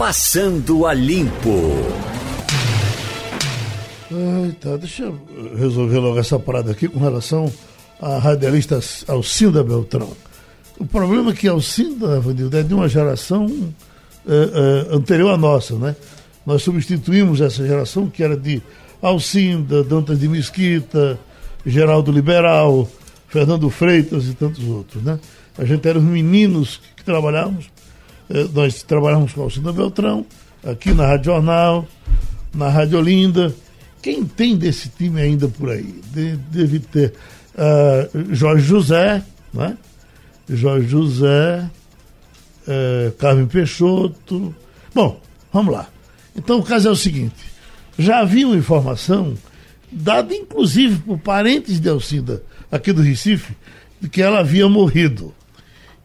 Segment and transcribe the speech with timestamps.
[0.00, 1.60] Passando a Limpo.
[4.10, 5.20] Ai, tá, deixa eu
[5.58, 7.52] resolver logo essa parada aqui com relação
[8.00, 10.16] à radialista Alcinda Beltrão.
[10.78, 12.18] O problema é que Alcinda,
[12.58, 13.46] é de uma geração
[14.26, 14.32] é,
[14.90, 15.94] é, anterior à nossa, né?
[16.46, 18.62] Nós substituímos essa geração que era de
[19.02, 21.20] Alcinda, Dantas de Mesquita,
[21.66, 22.88] Geraldo Liberal,
[23.28, 25.20] Fernando Freitas e tantos outros, né?
[25.58, 27.66] A gente era os meninos que, trabalhávamos,
[28.52, 30.24] nós trabalhávamos com Alcinda Beltrão,
[30.64, 31.88] aqui na Rádio Jornal,
[32.54, 33.54] na Rádio Olinda.
[34.00, 36.00] Quem tem desse time ainda por aí?
[36.12, 37.12] De, deve ter
[37.54, 39.22] uh, Jorge José,
[39.52, 39.76] né?
[40.48, 41.68] Jorge José,
[42.66, 44.54] uh, Carmen Peixoto.
[44.94, 45.20] Bom,
[45.52, 45.88] vamos lá.
[46.36, 47.44] Então o caso é o seguinte:
[47.98, 49.34] já havia uma informação,
[49.90, 53.56] dada inclusive por parentes de Alcida aqui do Recife,
[54.00, 55.34] de que ela havia morrido.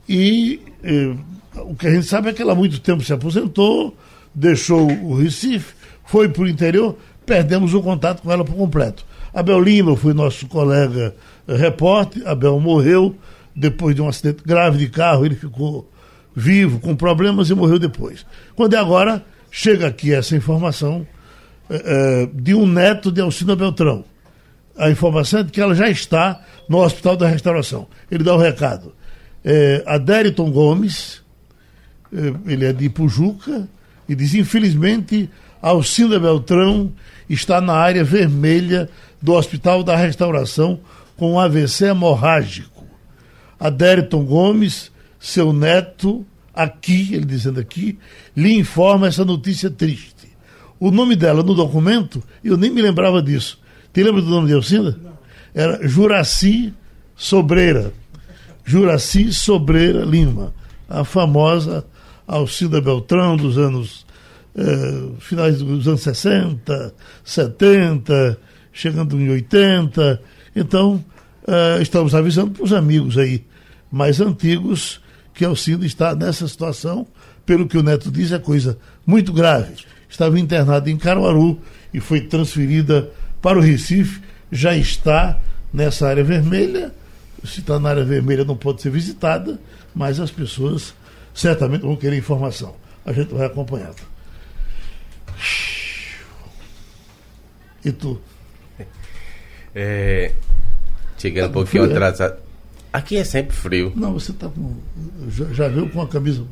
[0.08, 1.16] E eh,
[1.58, 3.96] o que a gente sabe é que ela há muito tempo se aposentou,
[4.34, 5.74] deixou o Recife,
[6.06, 9.06] foi para o interior, perdemos o contato com ela por completo.
[9.34, 11.16] Abel Lima foi nosso colega
[11.48, 13.16] eh, repórter, Abel morreu
[13.56, 15.90] depois de um acidente grave de carro, ele ficou
[16.36, 18.26] vivo, com problemas e morreu depois.
[18.56, 21.08] Quando é agora, chega aqui essa informação
[21.70, 24.04] eh, de um neto de Alcina Beltrão.
[24.78, 27.88] A informação é de que ela já está no Hospital da Restauração.
[28.12, 28.94] Ele dá o recado.
[29.44, 31.22] É, Adériton Gomes,
[32.46, 33.68] ele é de Pujuca,
[34.08, 35.30] e diz, infelizmente,
[35.62, 36.92] Alcinda Beltrão
[37.30, 38.90] está na área vermelha
[39.22, 40.80] do Hospital da Restauração
[41.18, 42.86] com um AVC hemorrágico.
[43.60, 47.98] Adériton Gomes, seu neto, aqui, ele dizendo aqui,
[48.36, 50.30] lhe informa essa notícia triste.
[50.80, 53.60] O nome dela no documento, eu nem me lembrava disso.
[53.94, 54.98] Te lembra do nome de Alcinda?
[55.54, 56.74] Era Juraci
[57.16, 57.94] Sobreira.
[58.64, 60.54] Juraci Sobreira Lima.
[60.90, 61.86] A famosa
[62.28, 64.06] Alcida Beltrão dos anos
[64.56, 68.38] eh, finais dos anos 60, 70,
[68.72, 70.22] chegando em 80.
[70.56, 71.04] Então,
[71.48, 73.44] eh, estamos avisando para os amigos aí
[73.92, 75.02] mais antigos
[75.34, 77.06] que Alcida está nessa situação.
[77.46, 79.74] Pelo que o Neto diz, é coisa muito grave.
[80.10, 81.60] Estava internada em Caruaru
[81.94, 83.12] e foi transferida
[83.42, 84.22] para o Recife.
[84.52, 85.40] Já está
[85.72, 86.94] nessa área vermelha.
[87.44, 89.60] Se está na área vermelha, não pode ser visitada,
[89.96, 90.94] mas as pessoas
[91.34, 92.76] certamente vão querer informação.
[93.06, 94.02] A gente vai acompanhando.
[97.84, 98.20] E tu?
[99.78, 100.32] É,
[101.18, 101.98] chegando tá um pouquinho frio, é?
[101.98, 102.40] atrasado.
[102.94, 103.92] Aqui é sempre frio.
[103.94, 104.74] Não, você tá com.
[105.28, 106.46] Já, já viu com a camisa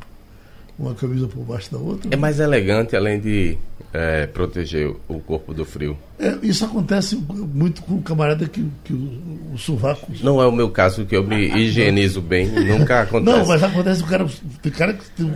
[0.78, 2.10] uma camisa por baixo da outra.
[2.12, 3.58] É mais elegante, além de
[3.94, 5.96] é, proteger o corpo do frio.
[6.20, 10.12] É, isso acontece muito com o camarada que, que o, o sovaco.
[10.24, 13.38] Não é o meu caso, que eu me higienizo bem, nunca acontece.
[13.38, 14.26] Não, mas acontece o cara.
[14.62, 15.32] Tem cara que tem,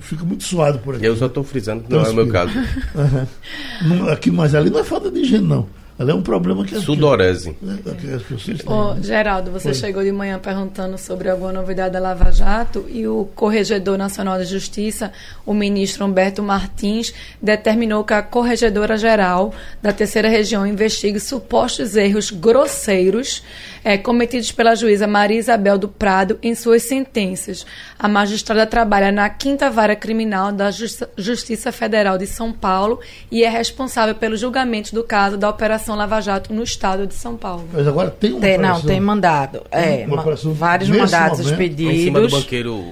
[0.00, 1.06] fica muito suado por aqui.
[1.06, 2.52] Eu só estou frisando que não é o meu caso.
[2.58, 4.08] Uhum.
[4.10, 5.68] Aqui, mas ali não é falta de higiene, não.
[5.98, 6.74] Ela é um problema que...
[6.80, 7.54] Sudorese.
[7.62, 9.74] É, Ô, Geraldo, você Foi.
[9.74, 14.44] chegou de manhã perguntando sobre alguma novidade da Lava Jato e o Corregedor Nacional de
[14.44, 15.12] Justiça,
[15.44, 22.30] o ministro Humberto Martins, determinou que a Corregedora Geral da Terceira Região investigue supostos erros
[22.30, 23.42] grosseiros
[23.84, 27.66] é, cometidos pela juíza Maria Isabel do Prado em suas sentenças.
[27.98, 30.70] A magistrada trabalha na quinta vara criminal da
[31.16, 36.20] Justiça Federal de São Paulo e é responsável pelo julgamento do caso da Operação Lava
[36.20, 37.64] Jato no estado de São Paulo.
[37.72, 39.62] Mas agora tem uma tem, Não, tem mandado.
[39.70, 40.22] É, uma
[40.54, 41.94] vários mandados momento, expedidos.
[41.94, 42.84] Em cima do banqueiro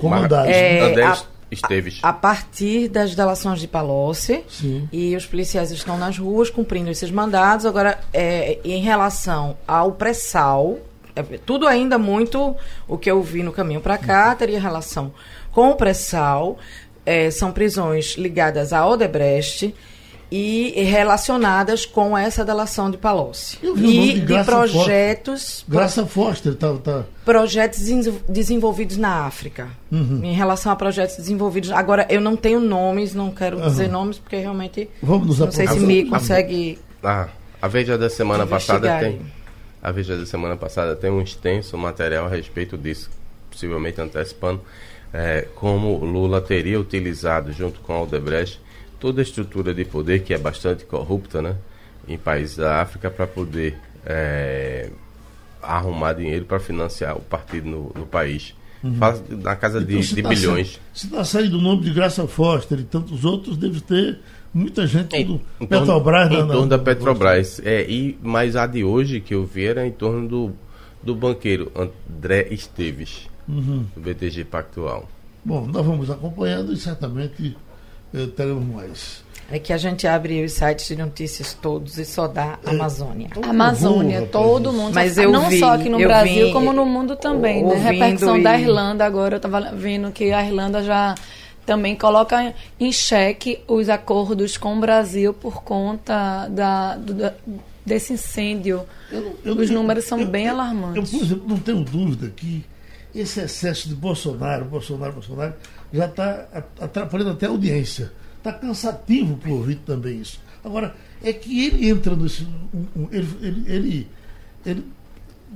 [0.46, 1.18] é, André a,
[1.50, 1.98] Esteves.
[2.02, 4.88] A, a, partir das delações de Palocci, Sim.
[4.92, 7.66] e os policiais estão nas ruas cumprindo esses mandados.
[7.66, 10.78] Agora, é, em relação ao pré-sal,
[11.14, 12.54] é, tudo ainda muito
[12.86, 15.12] o que eu vi no caminho para cá teria relação
[15.52, 16.58] com o pré-sal.
[17.04, 19.74] É, são prisões ligadas à Odebrecht
[20.30, 23.58] e relacionadas com essa delação de Palocci.
[23.62, 25.60] E de, de projetos.
[25.60, 25.74] Foster.
[25.74, 27.04] Graça Foster tá, tá.
[27.24, 27.80] Projetos
[28.28, 29.68] desenvolvidos na África.
[29.90, 30.20] Uhum.
[30.22, 31.70] Em relação a projetos desenvolvidos.
[31.70, 33.66] Agora, eu não tenho nomes, não quero uhum.
[33.66, 34.88] dizer nomes, porque realmente.
[35.02, 36.78] Vamos nos Não sei se me consegue.
[37.02, 37.28] Ah,
[37.60, 39.20] a Veja da semana passada tem.
[39.82, 43.10] A Veja da semana passada tem um extenso material a respeito disso,
[43.50, 44.60] possivelmente antecipando
[45.12, 48.60] é, como Lula teria utilizado, junto com Aldebrecht,
[49.00, 51.56] toda a estrutura de poder que é bastante corrupta, né,
[52.06, 54.90] em países da África para poder é,
[55.62, 58.54] arrumar dinheiro para financiar o partido no, no país.
[58.82, 58.94] Uhum.
[58.96, 60.80] Faz na casa então, de, de tá bilhões.
[60.94, 64.18] se está saindo o nome de Graça Foster e tantos outros, deve ter
[64.54, 66.28] muita gente em, do em Petrobras.
[66.28, 67.60] Torno, em torno da Petrobras.
[67.64, 70.52] É, e, mas a de hoje que eu vi era em torno do,
[71.02, 73.84] do banqueiro André Esteves, uhum.
[73.94, 75.06] do BTG Pactual.
[75.44, 77.56] Bom, nós vamos acompanhando e certamente
[78.36, 79.22] teremos mais.
[79.52, 83.28] É que a gente abre os sites de notícias todos e só dá é, Amazônia.
[83.34, 84.94] É, Amazônia, todo mundo.
[84.94, 87.74] Mas eu não vi, só aqui no Brasil, vi, como no mundo também, né?
[87.74, 88.42] Repercussão e...
[88.44, 91.16] da Irlanda agora, eu estava vendo que a Irlanda já
[91.66, 97.34] também coloca em xeque os acordos com o Brasil por conta da, do, da
[97.84, 98.82] desse incêndio.
[99.10, 101.12] Eu, eu, os números são bem alarmantes.
[101.12, 102.64] Eu, por exemplo, não tenho dúvida que
[103.14, 105.54] esse excesso de Bolsonaro, Bolsonaro, Bolsonaro,
[105.92, 106.46] já está
[106.80, 108.12] atrapalhando até a audiência.
[108.38, 110.40] Está cansativo para o ouvinte também isso.
[110.64, 112.44] Agora, é que ele entra nesse.
[112.44, 114.08] Um, um, ele, ele, ele,
[114.64, 114.84] ele,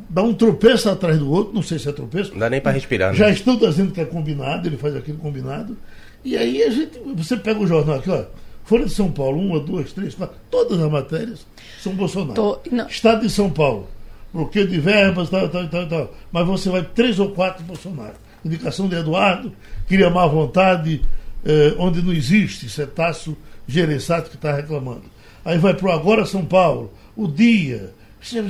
[0.08, 2.32] dá um tropeço atrás do outro, não sei se é tropeço.
[2.32, 3.12] Não dá nem para respirar.
[3.12, 3.16] Né?
[3.16, 5.76] Já estão dizendo que é combinado, ele faz aquilo combinado.
[6.24, 6.98] E aí a gente.
[7.16, 8.24] Você pega o jornal aqui, ó.
[8.64, 11.46] Folha de São Paulo, uma, duas, três, quatro, todas as matérias
[11.78, 12.32] são Bolsonaro.
[12.32, 12.58] Tô,
[12.88, 13.88] Estado de São Paulo,
[14.32, 16.14] bloqueio de verbas, tal, tal, tal, tal.
[16.32, 18.14] Mas você vai três ou quatro Bolsonaro.
[18.44, 19.52] Indicação de Eduardo,
[19.86, 21.02] queria má vontade,
[21.44, 23.36] eh, onde não existe, é Tasso
[23.66, 25.04] Gereçato que está reclamando.
[25.44, 27.92] Aí vai para o Agora São Paulo, o Dia.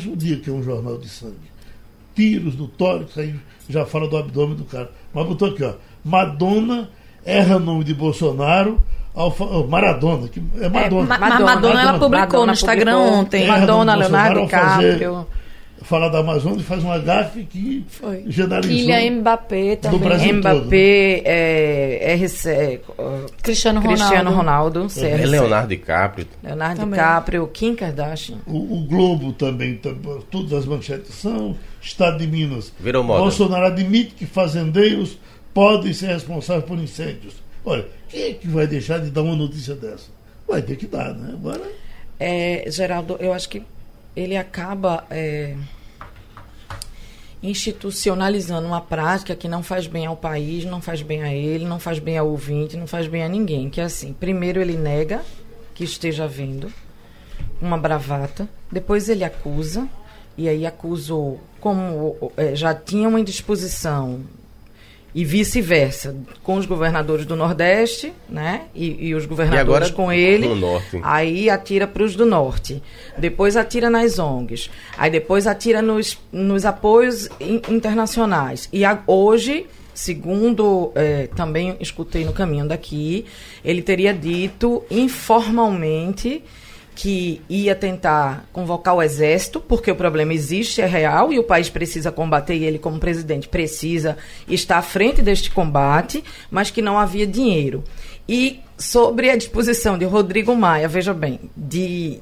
[0.06, 1.52] O Dia que é um jornal de sangue.
[2.14, 3.34] Tiros do tórax, aí
[3.68, 4.90] já fala do abdômen do cara.
[5.12, 5.74] Mas botou aqui, ó.
[6.04, 6.90] Madonna
[7.24, 8.80] erra o nome de Bolsonaro
[9.14, 11.04] Alfa, oh, Maradona, que é Madonna.
[11.04, 13.46] É, Ma Madonna, Madonna, ela publicou Madonna no Instagram publicou, ontem.
[13.46, 15.26] Madonna, Leonardo DiCaprio.
[15.84, 18.24] Falar da Amazônia e faz uma gafe que Foi.
[18.26, 18.76] generalizou.
[18.76, 19.98] Kylian Mbappé também.
[19.98, 22.80] Do Brasil Mbappé, é, RC,
[23.42, 24.02] Cristiano Ronaldo.
[24.02, 26.26] Cristiano Ronaldo é Leonardo DiCaprio.
[26.42, 26.98] Leonardo também.
[26.98, 28.38] DiCaprio, Kim Kardashian.
[28.46, 29.78] O, o Globo também,
[30.30, 31.56] todas as manchetes são.
[31.80, 32.72] Estado de Minas.
[32.80, 33.20] Virou moda.
[33.20, 35.18] Bolsonaro admite que fazendeiros
[35.52, 37.34] podem ser responsáveis por incêndios.
[37.64, 40.08] Olha, quem é que vai deixar de dar uma notícia dessa?
[40.48, 41.34] Vai ter que dar, né?
[41.34, 41.62] Agora.
[42.18, 43.62] É, Geraldo, eu acho que
[44.16, 45.56] ele acaba é,
[47.42, 51.78] institucionalizando uma prática que não faz bem ao país, não faz bem a ele, não
[51.78, 53.68] faz bem ao ouvinte, não faz bem a ninguém.
[53.68, 55.22] Que é assim, primeiro ele nega
[55.74, 56.72] que esteja havendo
[57.60, 59.88] uma bravata, depois ele acusa,
[60.36, 64.20] e aí acusou como é, já tinha uma indisposição
[65.14, 68.62] e vice-versa, com os governadores do Nordeste, né?
[68.74, 70.52] E, e os governadores e com ele.
[70.54, 71.00] norte.
[71.04, 72.82] Aí atira para os do Norte.
[73.16, 74.68] Depois atira nas ONGs.
[74.98, 78.68] Aí depois atira nos, nos apoios in, internacionais.
[78.72, 83.24] E a, hoje, segundo é, também escutei no caminho daqui,
[83.64, 86.42] ele teria dito informalmente
[86.94, 91.68] que ia tentar convocar o exército, porque o problema existe, é real, e o país
[91.68, 94.16] precisa combater, e ele, como presidente, precisa
[94.48, 97.82] estar à frente deste combate, mas que não havia dinheiro.
[98.28, 102.20] E sobre a disposição de Rodrigo Maia, veja bem, de,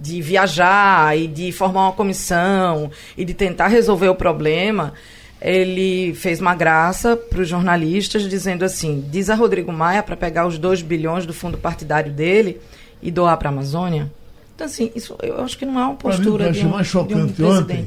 [0.00, 4.94] de viajar e de formar uma comissão e de tentar resolver o problema,
[5.40, 10.46] ele fez uma graça para os jornalistas, dizendo assim: diz a Rodrigo Maia para pegar
[10.46, 12.58] os 2 bilhões do fundo partidário dele
[13.04, 14.10] e doar para a Amazônia?
[14.54, 17.42] Então, assim, isso eu acho que não é uma postura mim, de, um, mais chocante
[17.42, 17.86] um ontem,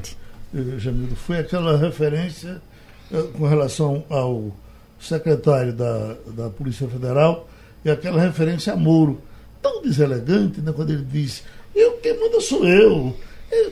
[0.56, 2.62] eh, Jamilo, foi aquela referência
[3.12, 4.52] eh, com relação ao
[5.00, 7.50] secretário da, da Polícia Federal
[7.84, 9.22] e aquela referência a Moro.
[9.62, 11.42] Tão deselegante, né, quando ele disse,
[11.74, 13.16] eu, quem manda sou eu.
[13.52, 13.72] eu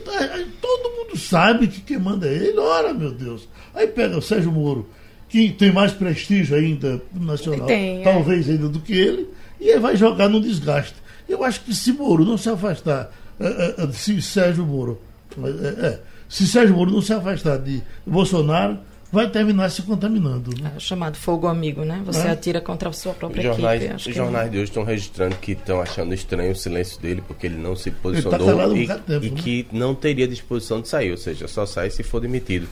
[0.60, 2.58] todo mundo sabe que quem manda é ele.
[2.58, 3.48] Ora, meu Deus.
[3.74, 4.88] Aí pega o Sérgio Moro,
[5.28, 8.04] que tem mais prestígio ainda nacional, tem, é.
[8.04, 8.52] talvez é.
[8.52, 9.28] ainda do que ele,
[9.60, 11.05] e ele vai jogar no desgaste.
[11.28, 15.00] Eu acho que se Moro não se afastar, é, é, se Sérgio Moro,
[15.38, 18.78] é, se Sérgio Moro não se afastar de Bolsonaro,
[19.10, 20.50] vai terminar se contaminando.
[20.60, 20.72] Né?
[20.76, 22.02] É, chamado fogo amigo, né?
[22.04, 22.30] Você é.
[22.30, 24.10] atira contra a sua própria jornais, equipe.
[24.10, 27.56] Os jornais de hoje estão registrando que estão achando estranho o silêncio dele, porque ele
[27.56, 29.40] não se tá posicionou tá e, tempo, e né?
[29.40, 32.68] que não teria disposição de sair, ou seja, só sai se for demitido.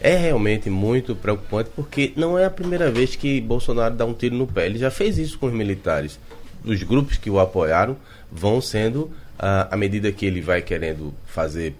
[0.00, 0.14] É.
[0.14, 0.16] é.
[0.16, 4.46] realmente muito preocupante, porque não é a primeira vez que Bolsonaro dá um tiro no
[4.46, 4.66] pé.
[4.66, 6.18] Ele já fez isso com os militares
[6.64, 7.96] os grupos que o apoiaram
[8.30, 11.74] vão sendo, à medida que ele vai querendo fazer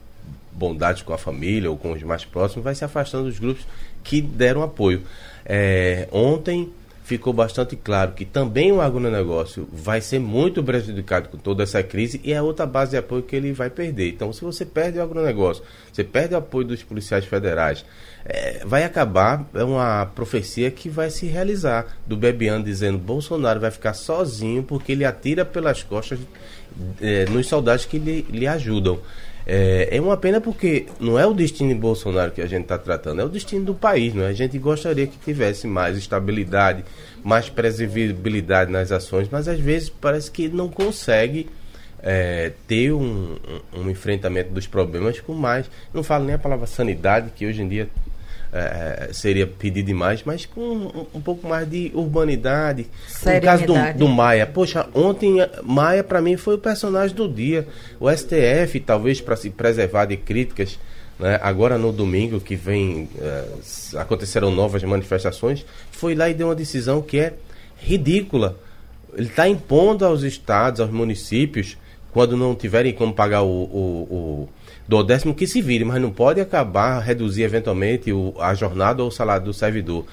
[0.53, 3.67] bondade com a família ou com os mais próximos, vai se afastando dos grupos
[4.03, 5.03] que deram apoio.
[5.45, 6.73] É, ontem
[7.09, 12.21] ficou bastante claro que também o agronegócio vai ser muito prejudicado com toda essa crise
[12.23, 14.11] e é outra base de apoio que ele vai perder.
[14.11, 17.83] Então, se você perde o agronegócio, você perde o apoio dos policiais federais,
[18.27, 23.71] é, vai acabar, é uma profecia que vai se realizar, do Bebiano dizendo Bolsonaro vai
[23.71, 26.19] ficar sozinho porque ele atira pelas costas
[27.01, 29.01] é, nos soldados que lhe, lhe ajudam.
[29.51, 32.77] É, é, uma pena porque não é o destino de Bolsonaro que a gente está
[32.77, 34.13] tratando, é o destino do país.
[34.13, 34.29] Não é?
[34.29, 36.85] A gente gostaria que tivesse mais estabilidade,
[37.25, 41.49] mais previsibilidade nas ações, mas às vezes parece que não consegue
[42.03, 43.37] é, ter um,
[43.73, 45.71] um, um, enfrentamento dos problemas com mais.
[45.95, 47.89] Não falo nem a palavra sanidade, que hoje em dia
[48.53, 52.87] é, seria pedir demais, mas com um, um, pouco mais de urbanidade.
[53.25, 57.67] No caso do, do Maia, poxa, ontem Maia para mim foi o personagem do dia.
[58.01, 60.79] O STF, talvez para se preservar de críticas,
[61.19, 63.45] né, agora no domingo que vem é,
[63.99, 67.35] aconteceram novas manifestações, foi lá e deu uma decisão que é
[67.77, 68.57] ridícula.
[69.15, 71.77] Ele está impondo aos estados, aos municípios,
[72.13, 74.49] quando não tiverem como pagar o, o, o
[74.89, 79.11] do décimo que se vire, mas não pode acabar, reduzir eventualmente o, a jornada ou
[79.11, 80.07] o salário do servidor.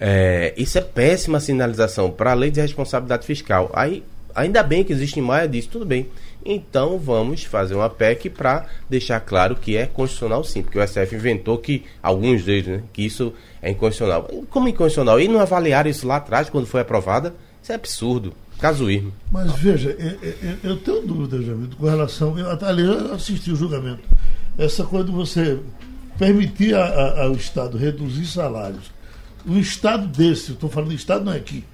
[0.00, 3.70] É, isso é péssima sinalização para a lei de responsabilidade fiscal.
[3.74, 4.02] Aí,
[4.34, 6.08] ainda bem que existe em Maia disso, tudo bem.
[6.44, 11.14] Então vamos fazer uma PEC para deixar claro que é constitucional sim, porque o STF
[11.14, 14.28] inventou que, alguns deles, né, que isso é inconstitucional.
[14.50, 15.20] Como inconstitucional?
[15.20, 17.34] E não avaliaram isso lá atrás, quando foi aprovada?
[17.62, 18.32] Isso é absurdo.
[18.62, 19.12] Casuísmo.
[19.32, 22.38] Mas veja, eu, eu, eu tenho dúvida, Jamil, com relação.
[22.38, 24.02] Eu, ali eu assisti o julgamento.
[24.56, 25.58] Essa coisa de você
[26.16, 28.92] permitir a, a, ao Estado reduzir salários.
[29.44, 31.64] Um Estado desse, estou falando de Estado não é aqui.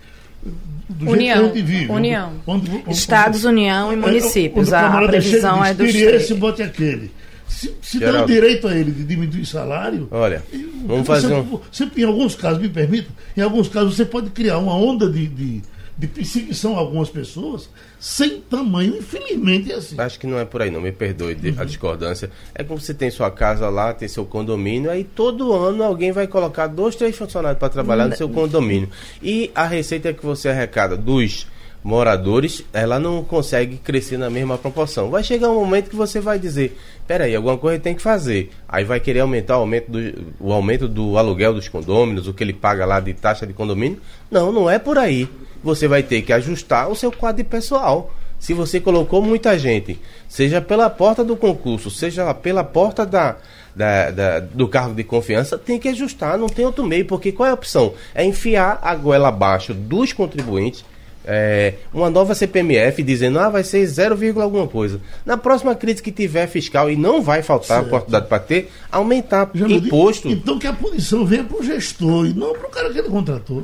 [0.88, 1.52] Do União.
[1.52, 2.32] Jeito vive, União.
[2.46, 4.72] Onde, onde, Estados, onde, União e é, municípios.
[4.72, 7.12] a, a previsão é do esse, bote aquele.
[7.46, 10.08] Se, se dá o direito a ele de diminuir salário.
[10.10, 10.42] Olha,
[10.86, 11.60] vamos você, fazer um.
[11.70, 15.26] Você, em alguns casos, me permita, em alguns casos você pode criar uma onda de,
[15.26, 15.62] de
[15.98, 19.96] de perseguição a algumas pessoas sem tamanho, infelizmente é assim.
[19.98, 21.54] Acho que não é por aí, não, me perdoe uhum.
[21.58, 22.30] a discordância.
[22.54, 26.28] É como você tem sua casa lá, tem seu condomínio, aí todo ano alguém vai
[26.28, 28.88] colocar dois, três funcionários para trabalhar no seu condomínio.
[29.20, 31.48] E a receita que você arrecada dos
[31.82, 35.10] moradores, ela não consegue crescer na mesma proporção.
[35.10, 36.78] Vai chegar um momento que você vai dizer,
[37.08, 38.50] peraí, alguma coisa tem que fazer.
[38.68, 42.44] Aí vai querer aumentar o aumento do, o aumento do aluguel dos condôminos, o que
[42.44, 43.98] ele paga lá de taxa de condomínio.
[44.30, 45.26] Não, não é por aí.
[45.64, 48.12] Você vai ter que ajustar o seu quadro de pessoal.
[48.38, 49.98] Se você colocou muita gente,
[50.28, 53.36] seja pela porta do concurso, seja pela porta da,
[53.74, 57.48] da, da, do cargo de confiança, tem que ajustar, não tem outro meio, porque qual
[57.48, 57.94] é a opção?
[58.14, 60.84] É enfiar a goela abaixo dos contribuintes
[61.30, 64.98] é, uma nova CPMF dizendo ah, vai ser 0, alguma coisa.
[65.26, 67.86] Na próxima crise que tiver fiscal, e não vai faltar certo.
[67.88, 70.26] oportunidade para ter, aumentar Já imposto.
[70.30, 73.08] Então que a punição venha para o gestor e não para o cara que ele
[73.10, 73.62] contratou.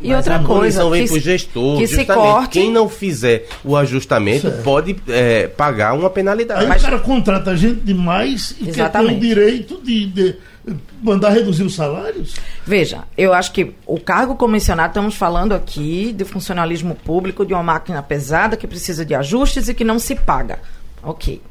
[0.00, 0.90] E Mas outra a coisa.
[0.90, 1.78] vem para o gestor.
[1.78, 2.50] Que se corte.
[2.50, 4.62] Quem não fizer o ajustamento certo.
[4.64, 6.62] pode é, pagar uma penalidade.
[6.62, 6.82] Aí Mas...
[6.82, 8.74] o cara contrata gente demais e Exatamente.
[8.74, 10.34] quer ter o direito de, de
[11.02, 12.34] mandar reduzir os salários?
[12.64, 17.62] Veja, eu acho que o cargo comissionado, estamos falando aqui de funcionalismo público, de uma
[17.62, 20.60] máquina pesada que precisa de ajustes e que não se paga.
[21.02, 21.42] Ok,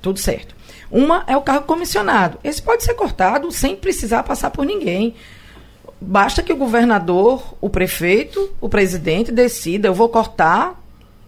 [0.00, 0.54] tudo certo.
[0.90, 2.38] Uma é o cargo comissionado.
[2.44, 5.14] Esse pode ser cortado sem precisar passar por ninguém.
[6.00, 10.83] Basta que o governador, o prefeito, o presidente decida, eu vou cortar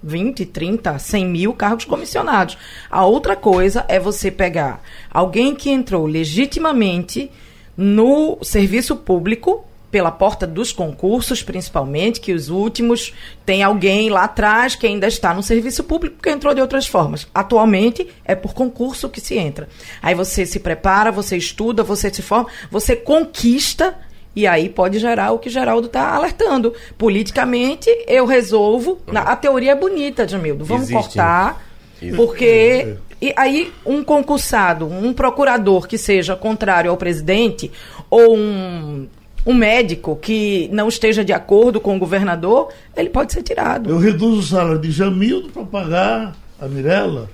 [0.07, 2.57] 20, 30, 100 mil cargos comissionados.
[2.89, 7.31] A outra coisa é você pegar alguém que entrou legitimamente
[7.77, 14.75] no serviço público, pela porta dos concursos, principalmente, que os últimos tem alguém lá atrás
[14.75, 17.27] que ainda está no serviço público que entrou de outras formas.
[17.35, 19.69] Atualmente é por concurso que se entra.
[20.03, 23.97] Aí você se prepara, você estuda, você se forma, você conquista
[24.37, 26.75] e aí pode gerar o que Geraldo está alertando.
[26.99, 28.99] Politicamente, eu resolvo.
[29.11, 30.63] Na, a teoria é bonita, Jamildo.
[30.63, 31.03] Vamos Existe.
[31.03, 31.67] cortar.
[32.01, 32.17] Existe.
[32.17, 32.97] Porque.
[33.19, 37.73] E aí, um concursado, um procurador que seja contrário ao presidente,
[38.11, 39.09] ou um
[39.47, 43.89] um médico que não esteja de acordo com o governador, ele pode ser tirado.
[43.89, 47.31] Eu reduzo o salário de Jamildo para pagar a Mirella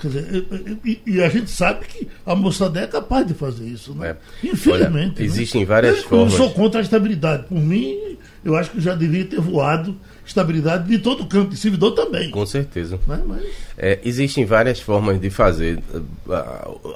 [0.00, 0.46] quer dizer,
[0.84, 4.16] e, e, a gente sabe que a moçada é capaz de fazer isso, né?
[4.42, 4.46] É.
[4.48, 5.16] Infelizmente.
[5.18, 5.66] Olha, existem né?
[5.66, 6.32] várias eu, formas.
[6.32, 7.44] Eu sou contra a estabilidade.
[7.44, 9.94] Por mim, eu acho que já devia ter voado
[10.30, 12.30] estabilidade de todo o campo, de servidor também.
[12.30, 12.98] Com certeza.
[13.06, 13.42] Mas, mas...
[13.76, 15.82] É, existem várias formas de fazer.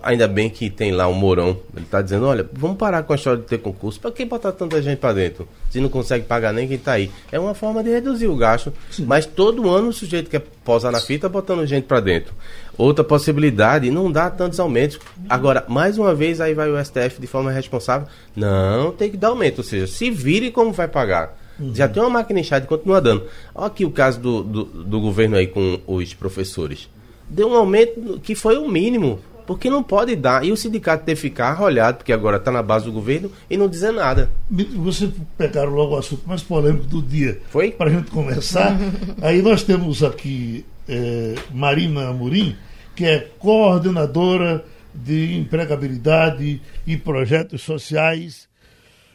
[0.02, 1.58] Ainda bem que tem lá o Mourão.
[1.74, 4.00] Ele está dizendo: olha, vamos parar com a história de ter concurso.
[4.00, 5.48] Para que botar tanta gente para dentro?
[5.70, 7.10] Se não consegue pagar nem quem está aí.
[7.30, 8.72] É uma forma de reduzir o gasto.
[8.90, 9.04] Sim.
[9.04, 12.32] Mas todo ano o sujeito quer posar na fita botando gente para dentro.
[12.76, 14.98] Outra possibilidade, não dá tantos aumentos.
[15.28, 18.06] Agora, mais uma vez, aí vai o STF de forma responsável.
[18.34, 19.58] Não, tem que dar aumento.
[19.58, 21.43] Ou seja, se vire como vai pagar.
[21.58, 21.74] Uhum.
[21.74, 23.24] Já tem uma máquina inchada e continua dando.
[23.54, 26.88] Olha aqui o caso do, do, do, governo aí com os professores.
[27.28, 29.20] Deu um aumento que foi o mínimo.
[29.46, 30.42] Porque não pode dar.
[30.42, 33.68] E o sindicato ter ficar arrolhado, porque agora está na base do governo, e não
[33.68, 34.30] dizer nada.
[34.50, 37.38] Você pegaram logo o assunto mais polêmico do dia.
[37.50, 37.70] Foi?
[37.70, 38.74] Para a gente começar.
[39.20, 42.56] aí nós temos aqui é, Marina Amorim,
[42.96, 48.48] que é coordenadora de empregabilidade e projetos sociais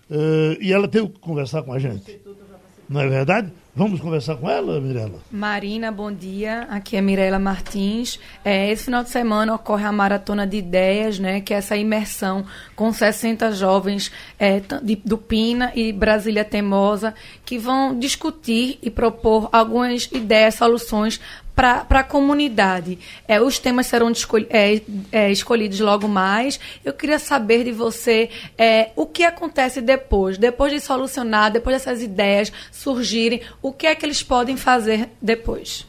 [0.10, 2.20] Uh, e ela teve que conversar com a gente.
[2.90, 3.54] Não é verdade?
[3.76, 5.20] Vamos conversar com ela, Mirela?
[5.32, 6.68] Marina, bom dia.
[6.72, 8.20] Aqui é Mirela Martins.
[8.44, 12.44] É, esse final de semana ocorre a Maratona de Ideias, né, que é essa imersão
[12.76, 17.14] com 60 jovens é, de, do PINA e Brasília Temosa,
[17.46, 21.22] que vão discutir e propor algumas ideias, soluções
[21.60, 22.98] para a comunidade.
[23.28, 24.10] É, os temas serão
[24.50, 26.58] é, é, escolhidos logo mais.
[26.86, 32.02] Eu queria saber de você é, o que acontece depois, depois de solucionar, depois dessas
[32.02, 35.86] ideias surgirem, o que é que eles podem fazer depois?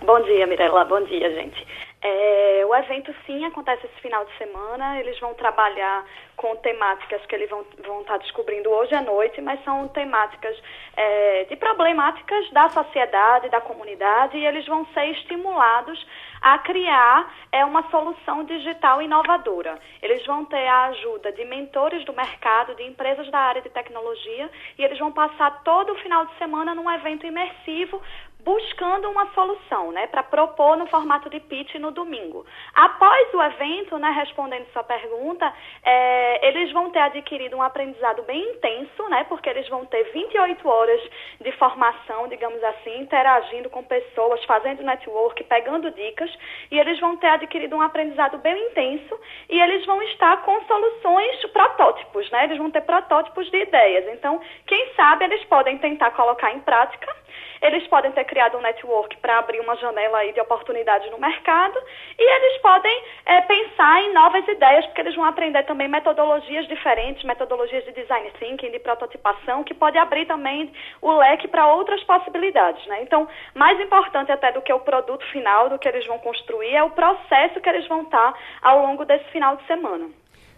[0.00, 0.86] Bom dia, Mirella.
[0.86, 1.66] Bom dia, gente.
[2.06, 5.00] É, o evento, sim, acontece esse final de semana.
[5.00, 6.04] Eles vão trabalhar
[6.36, 10.54] com temáticas que eles vão, vão estar descobrindo hoje à noite, mas são temáticas
[10.94, 16.06] é, de problemáticas da sociedade, da comunidade, e eles vão ser estimulados
[16.42, 19.78] a criar é, uma solução digital inovadora.
[20.02, 24.50] Eles vão ter a ajuda de mentores do mercado, de empresas da área de tecnologia,
[24.76, 28.02] e eles vão passar todo o final de semana num evento imersivo
[28.44, 32.44] buscando uma solução, né, para propor no formato de pitch no domingo.
[32.74, 35.50] Após o evento, né, respondendo sua pergunta,
[35.82, 40.68] é, eles vão ter adquirido um aprendizado bem intenso, né, porque eles vão ter 28
[40.68, 41.00] horas
[41.40, 46.30] de formação, digamos assim, interagindo com pessoas, fazendo network, pegando dicas,
[46.70, 51.46] e eles vão ter adquirido um aprendizado bem intenso e eles vão estar com soluções,
[51.46, 54.06] protótipos, né, eles vão ter protótipos de ideias.
[54.12, 57.23] Então, quem sabe eles podem tentar colocar em prática
[57.62, 61.78] eles podem ter criado um network para abrir uma janela aí de oportunidades no mercado
[62.18, 67.24] e eles podem é, pensar em novas ideias, porque eles vão aprender também metodologias diferentes,
[67.24, 72.84] metodologias de design thinking, de prototipação, que pode abrir também o leque para outras possibilidades.
[72.86, 73.02] Né?
[73.02, 76.82] Então, mais importante até do que o produto final, do que eles vão construir, é
[76.82, 80.08] o processo que eles vão estar ao longo desse final de semana.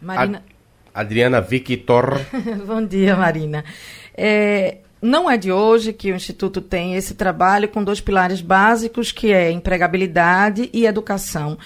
[0.00, 0.42] Marina.
[0.94, 2.14] Adriana Victor.
[2.66, 3.62] Bom dia, Marina.
[4.16, 9.12] É, não é de hoje que o Instituto tem esse trabalho com dois pilares básicos,
[9.12, 11.58] que é empregabilidade e educação.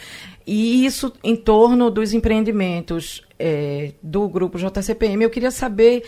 [0.46, 5.22] E isso em torno dos empreendimentos é, do grupo JCPM.
[5.22, 6.04] Eu queria saber,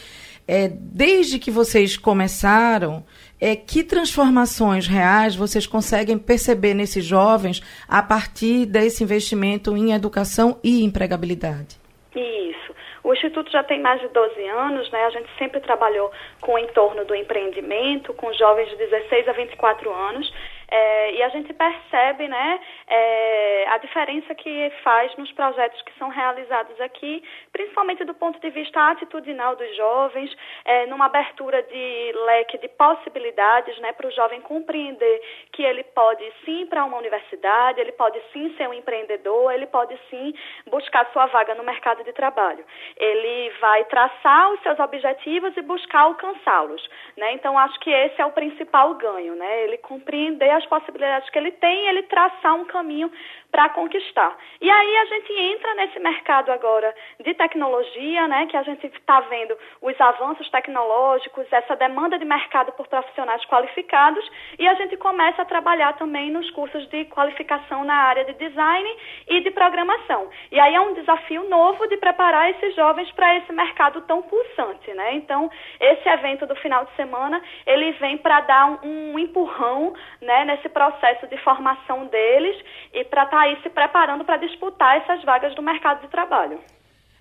[0.48, 3.04] é, desde que vocês começaram,
[3.40, 10.58] é, que transformações reais vocês conseguem perceber nesses jovens a partir desse investimento em educação
[10.62, 11.80] e empregabilidade?
[12.14, 12.71] Isso.
[13.04, 15.04] O Instituto já tem mais de 12 anos, né?
[15.04, 16.10] A gente sempre trabalhou
[16.40, 20.32] com o entorno do empreendimento, com jovens de 16 a 24 anos.
[20.70, 22.60] É, e a gente percebe né,
[22.94, 28.50] é, a diferença que faz nos projetos que são realizados aqui, principalmente do ponto de
[28.50, 30.30] vista atitudinal dos jovens,
[30.66, 36.22] é, numa abertura de leque de possibilidades né, para o jovem compreender que ele pode
[36.44, 40.34] sim para uma universidade, ele pode sim ser um empreendedor, ele pode sim
[40.66, 42.62] buscar sua vaga no mercado de trabalho.
[42.98, 46.86] Ele vai traçar os seus objetivos e buscar alcançá-los.
[47.16, 47.32] Né?
[47.32, 49.64] Então, acho que esse é o principal ganho, né?
[49.64, 53.10] ele compreender as possibilidades que ele tem, ele traçar um caminho caminho
[53.52, 54.34] para conquistar.
[54.62, 59.20] E aí a gente entra nesse mercado agora de tecnologia, né, que a gente está
[59.20, 64.24] vendo os avanços tecnológicos, essa demanda de mercado por profissionais qualificados,
[64.58, 68.96] e a gente começa a trabalhar também nos cursos de qualificação na área de design
[69.28, 70.30] e de programação.
[70.50, 74.94] E aí é um desafio novo de preparar esses jovens para esse mercado tão pulsante,
[74.94, 75.12] né?
[75.14, 80.46] Então, esse evento do final de semana, ele vem para dar um, um empurrão, né,
[80.46, 82.56] nesse processo de formação deles
[82.94, 86.58] e para estar tá aí se preparando para disputar essas vagas do mercado de trabalho.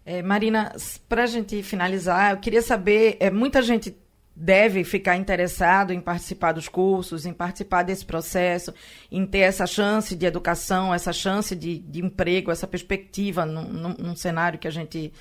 [0.06, 0.74] É, Marina,
[1.08, 3.96] para a gente finalizar, eu queria saber, é, muita gente
[4.36, 8.74] deve ficar interessado em participar dos cursos, em participar desse processo,
[9.12, 13.96] em ter essa chance de educação, essa chance de, de emprego, essa perspectiva num, num,
[14.00, 15.14] num cenário que a gente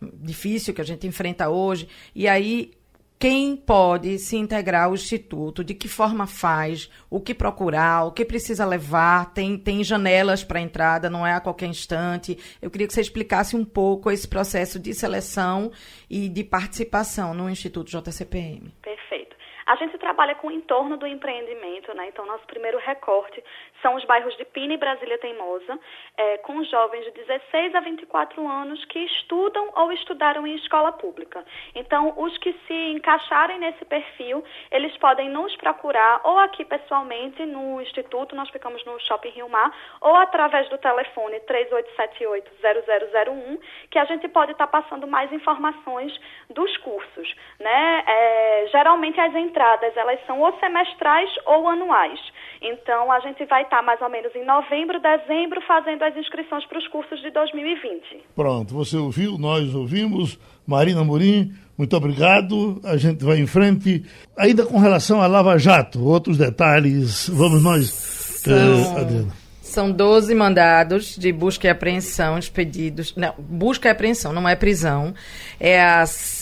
[0.00, 1.88] difícil que a gente enfrenta hoje.
[2.14, 2.72] E aí
[3.18, 8.24] quem pode se integrar ao Instituto, de que forma faz, o que procurar, o que
[8.26, 12.36] precisa levar, tem, tem janelas para entrada, não é a qualquer instante.
[12.60, 15.72] Eu queria que você explicasse um pouco esse processo de seleção
[16.10, 18.70] e de participação no Instituto JCPM.
[18.82, 19.34] Perfeito.
[19.66, 22.08] A gente trabalha com o entorno do empreendimento, né?
[22.08, 23.42] Então, nosso primeiro recorte
[23.82, 25.78] são os bairros de Pina e Brasília Teimosa,
[26.16, 31.44] é, com jovens de 16 a 24 anos que estudam ou estudaram em escola pública.
[31.74, 37.80] Então, os que se encaixarem nesse perfil, eles podem nos procurar ou aqui pessoalmente no
[37.80, 43.60] Instituto, nós ficamos no Shopping Rio Mar, ou através do telefone 3878-0001,
[43.90, 46.12] que a gente pode estar passando mais informações
[46.50, 47.34] dos cursos.
[47.60, 48.04] Né?
[48.06, 52.20] É, geralmente, as entradas elas são ou semestrais ou anuais.
[52.62, 56.78] Então, a gente vai estar mais ou menos em novembro, dezembro, fazendo as inscrições para
[56.78, 58.24] os cursos de 2020.
[58.34, 60.38] Pronto, você ouviu, nós ouvimos.
[60.66, 62.80] Marina Morim, muito obrigado.
[62.84, 64.04] A gente vai em frente.
[64.36, 68.54] Ainda com relação à Lava Jato, outros detalhes, vamos nós, São...
[68.54, 69.46] eh, Adriana.
[69.60, 73.14] São 12 mandados de busca e apreensão expedidos.
[73.16, 75.12] Não, busca e apreensão, não é prisão.
[75.58, 76.35] É as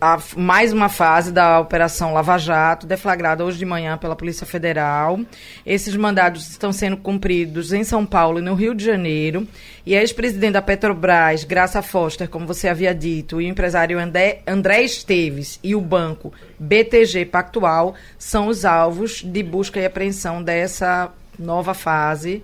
[0.00, 5.18] a, mais uma fase da Operação Lava Jato, deflagrada hoje de manhã pela Polícia Federal.
[5.64, 9.46] Esses mandados estão sendo cumpridos em São Paulo e no Rio de Janeiro.
[9.84, 14.42] E a ex-presidente da Petrobras, Graça Foster, como você havia dito, e o empresário André,
[14.46, 21.10] André Esteves e o banco BTG Pactual são os alvos de busca e apreensão dessa
[21.38, 22.42] nova fase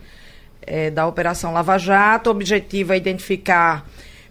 [0.63, 2.31] é, da Operação Lava Jato.
[2.31, 3.87] O objetivo é identificar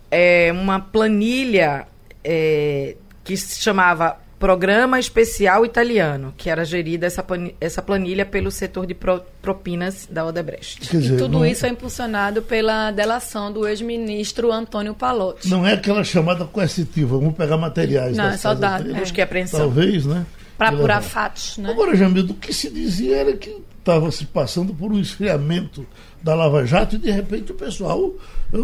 [0.09, 1.87] é, uma planilha
[2.23, 7.23] é, que se chamava Programa Especial Italiano, que era gerida essa,
[7.59, 10.81] essa planilha pelo setor de pro, propinas da Odebrecht.
[10.81, 11.45] Dizer, e tudo não...
[11.45, 15.47] isso é impulsionado pela delação do ex-ministro Antônio Palotti.
[15.47, 18.17] Não é aquela chamada coercitiva, vamos pegar materiais.
[18.17, 18.93] Não, é só dar, é.
[18.93, 19.59] busca e apreensão.
[19.59, 20.25] Talvez, né?
[20.57, 21.69] Para apurar fatos, né?
[21.69, 25.85] Agora, Jamil, o que se dizia era que estava se passando por um esfriamento
[26.19, 28.11] da Lava Jato e de repente o pessoal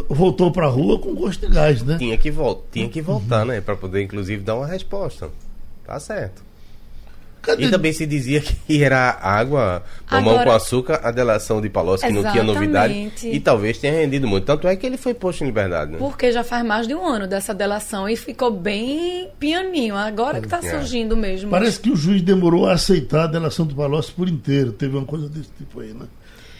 [0.09, 1.97] voltou para a rua com gosto de gás, né?
[1.97, 3.53] Tinha que, vol tinha que voltar, uhum.
[3.53, 3.61] né?
[3.61, 5.29] Para poder, inclusive, dar uma resposta.
[5.85, 6.47] Tá certo.
[7.47, 7.65] Cadê?
[7.65, 12.05] E também se dizia que era água, mamão Agora, com açúcar, a delação de Palocci,
[12.05, 13.13] que não tinha novidade.
[13.23, 14.43] E talvez tenha rendido muito.
[14.43, 15.93] Tanto é que ele foi posto em liberdade.
[15.93, 15.97] Né?
[15.97, 19.95] Porque já faz mais de um ano dessa delação e ficou bem pianinho.
[19.95, 20.61] Agora que está é.
[20.61, 21.49] surgindo mesmo.
[21.49, 24.73] Parece que o juiz demorou a aceitar a delação do Palocci por inteiro.
[24.73, 26.05] Teve uma coisa desse tipo aí, né?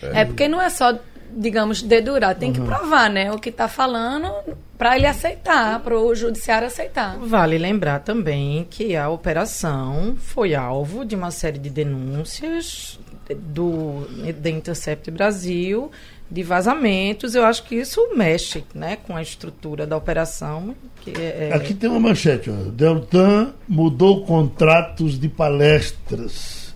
[0.02, 0.98] É, é porque não é só,
[1.32, 2.56] digamos, dedurar, tem uhum.
[2.56, 3.32] que provar, né?
[3.32, 4.32] O que está falando
[4.78, 7.18] para ele aceitar, para o judiciário aceitar.
[7.18, 13.00] Vale lembrar também que a operação foi alvo de uma série de denúncias
[13.36, 14.08] do
[14.40, 15.92] da Intercept Brasil
[16.30, 17.36] de vazamentos.
[17.36, 20.76] Eu acho que isso mexe, né, com a estrutura da operação.
[21.18, 21.52] É...
[21.54, 22.54] Aqui tem uma manchete: ó.
[22.72, 26.68] Deltan mudou contratos de palestras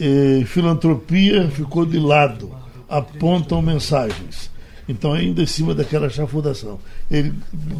[0.00, 2.54] eh, filantropia ficou de lado,
[2.88, 4.50] apontam mensagens.
[4.88, 6.80] Então, ainda em cima daquela chafudação.
[7.10, 7.34] Ele,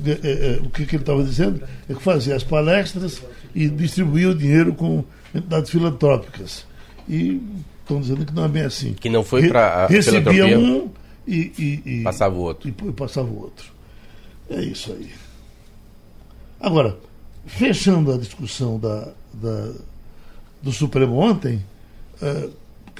[0.06, 3.22] eh, eh, o que, que ele estava dizendo é que fazia as palestras
[3.54, 5.02] e distribuía o dinheiro com
[5.34, 6.66] entidades filantrópicas.
[7.08, 7.40] E
[7.80, 8.92] estão dizendo que não é bem assim.
[8.92, 10.90] Que não foi para Recebia um
[11.26, 12.68] e, e, e, passava o outro.
[12.68, 13.72] E, e passava o outro.
[14.50, 15.10] É isso aí.
[16.60, 16.98] Agora,
[17.46, 19.72] fechando a discussão da, da
[20.62, 21.64] do Supremo ontem,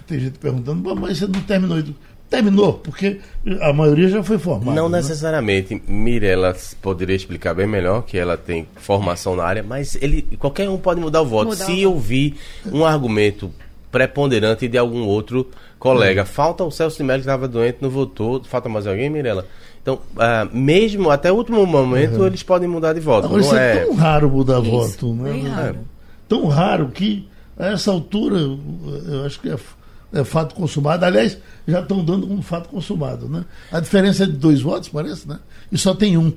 [0.00, 1.82] é, tem gente perguntando, mas você não terminou.
[2.28, 3.20] Terminou, porque
[3.62, 4.78] a maioria já foi formada.
[4.78, 4.98] Não né?
[4.98, 5.80] necessariamente.
[5.88, 10.76] Mirella poderia explicar bem melhor, que ela tem formação na área, mas ele qualquer um
[10.76, 11.48] pode mudar o voto.
[11.48, 12.36] Mudar Se ouvir
[12.70, 13.50] um argumento
[13.90, 16.26] preponderante de algum outro colega.
[16.26, 18.44] Falta o Celso de Mello que estava doente, não votou.
[18.44, 19.46] Falta mais alguém, Mirella?
[19.80, 22.26] Então, uh, mesmo até o último momento, uhum.
[22.26, 23.26] eles podem mudar de voto.
[23.26, 23.78] Agora, não isso é...
[23.78, 25.48] é tão raro mudar isso, voto, né?
[25.48, 25.76] Raro.
[25.76, 25.98] É.
[26.28, 29.56] Tão raro que a essa altura, eu acho que é,
[30.12, 31.04] é fato consumado.
[31.04, 33.44] Aliás, já estão dando como fato consumado, né?
[33.70, 35.38] A diferença é de dois votos, parece, né?
[35.70, 36.32] E só tem um.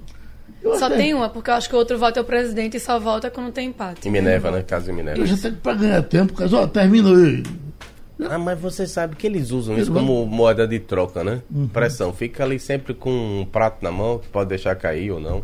[0.62, 0.98] Eu só até...
[0.98, 3.32] tem uma, porque eu acho que o outro voto é o presidente e só volta
[3.32, 4.08] quando tem empate.
[4.08, 4.62] Em Minerva, né?
[4.62, 5.22] Caso de Minerva.
[5.22, 7.44] Eu já tenho para ganhar tempo, caso, ó, termina aí.
[8.30, 11.42] Ah, mas você sabe que eles usam isso como moeda de troca, né?
[11.50, 11.68] Uhum.
[11.68, 12.14] Pressão.
[12.14, 13.10] Fica ali sempre com
[13.42, 15.44] um prato na mão, que pode deixar cair ou não.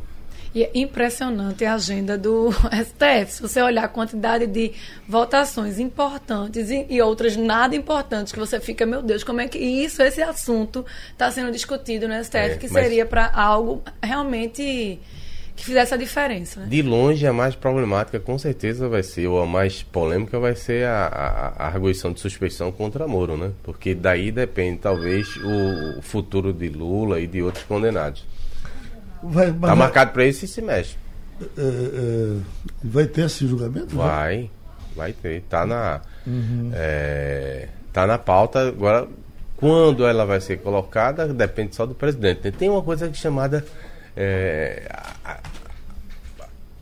[0.57, 3.31] E é impressionante a agenda do STF.
[3.31, 4.71] Se você olhar a quantidade de
[5.07, 9.59] votações importantes e, e outras nada importantes, que você fica, meu Deus, como é que
[9.59, 14.99] isso, esse assunto está sendo discutido no STF, é, que seria para algo realmente
[15.55, 16.61] que fizesse a diferença.
[16.61, 16.67] Né?
[16.69, 20.87] De longe, a mais problemática, com certeza, vai ser, ou a mais polêmica, vai ser
[20.87, 23.51] a, a, a arguição de suspeição contra Moro, né?
[23.61, 28.25] Porque daí depende, talvez, o, o futuro de Lula e de outros condenados.
[29.23, 30.97] Vai, tá marcado para esse semestre.
[31.41, 32.37] É, é,
[32.83, 33.95] vai ter esse julgamento?
[33.95, 34.49] Vai,
[34.95, 35.41] vai ter.
[35.43, 36.71] Tá na, uhum.
[36.73, 38.67] é, tá na pauta.
[38.67, 39.07] Agora,
[39.55, 42.51] quando ela vai ser colocada, depende só do presidente.
[42.51, 43.65] Tem uma coisa chamada
[44.15, 44.87] é,
[45.23, 45.39] a,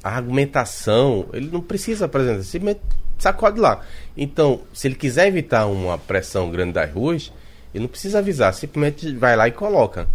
[0.04, 1.28] a, argumentação.
[1.34, 2.82] Ele não precisa apresentar, simplesmente
[3.18, 3.82] sacode lá.
[4.16, 7.32] Então, se ele quiser evitar uma pressão grande das ruas,
[7.74, 10.08] ele não precisa avisar, simplesmente vai lá e coloca.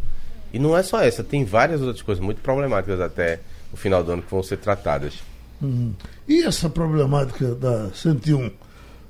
[0.53, 3.41] E não é só essa, tem várias outras coisas muito problemáticas até
[3.73, 5.15] o final do ano que vão ser tratadas.
[5.61, 5.93] Uhum.
[6.29, 8.51] E essa problemática da 101?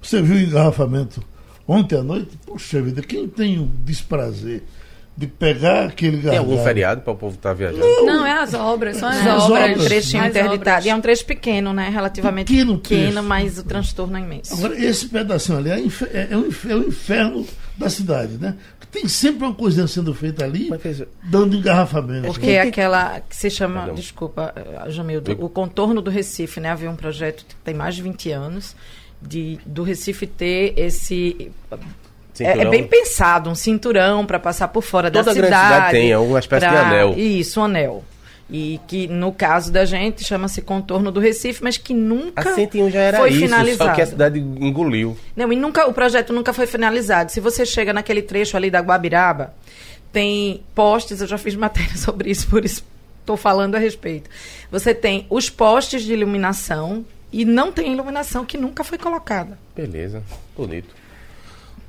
[0.03, 1.23] Você viu o engarrafamento
[1.67, 2.39] ontem à noite?
[2.45, 4.63] Puxa vida, quem tem o desprazer
[5.21, 6.47] de pegar aquele gargalo.
[6.47, 7.81] Tem algum feriado para o povo estar tá viajando?
[7.81, 9.51] Não, não, é as obras, são as, as obras.
[9.51, 9.81] obras.
[9.83, 10.87] Um trechinho interditado.
[10.87, 11.91] E é um trecho pequeno, né?
[11.91, 14.55] Relativamente pequeno, pequeno mas o transtorno é imenso.
[14.55, 18.57] Agora, esse pedacinho ali é, é, é, o, é o inferno da cidade, né?
[18.91, 20.69] Tem sempre uma coisa sendo feita ali,
[21.23, 22.27] dando engarrafamento.
[22.27, 23.95] Porque é aquela que se chama, Perdão.
[23.95, 26.71] desculpa, eh, Jamildo, o contorno do Recife, né?
[26.71, 28.75] Havia um projeto que tem mais de 20 anos,
[29.23, 31.53] de, do Recife ter esse
[32.41, 35.53] é, é, bem pensado, um cinturão para passar por fora Toda da cidade.
[35.53, 37.15] Toda cidade tem, é uma espécie pra, de anel.
[37.17, 38.05] Isso, um anel.
[38.53, 42.91] E que, no caso da gente, chama-se contorno do Recife, mas que nunca a 101
[42.91, 43.91] já era foi isso, finalizado.
[43.91, 45.17] Só que a cidade engoliu.
[45.37, 47.31] Não, e nunca, o projeto nunca foi finalizado.
[47.31, 49.55] Se você chega naquele trecho ali da Guabiraba,
[50.13, 52.85] tem postes, eu já fiz matéria sobre isso, por isso
[53.21, 54.29] estou falando a respeito.
[54.71, 59.57] Você tem os postes de iluminação e não tem iluminação que nunca foi colocada.
[59.77, 60.23] Beleza,
[60.57, 60.95] bonito.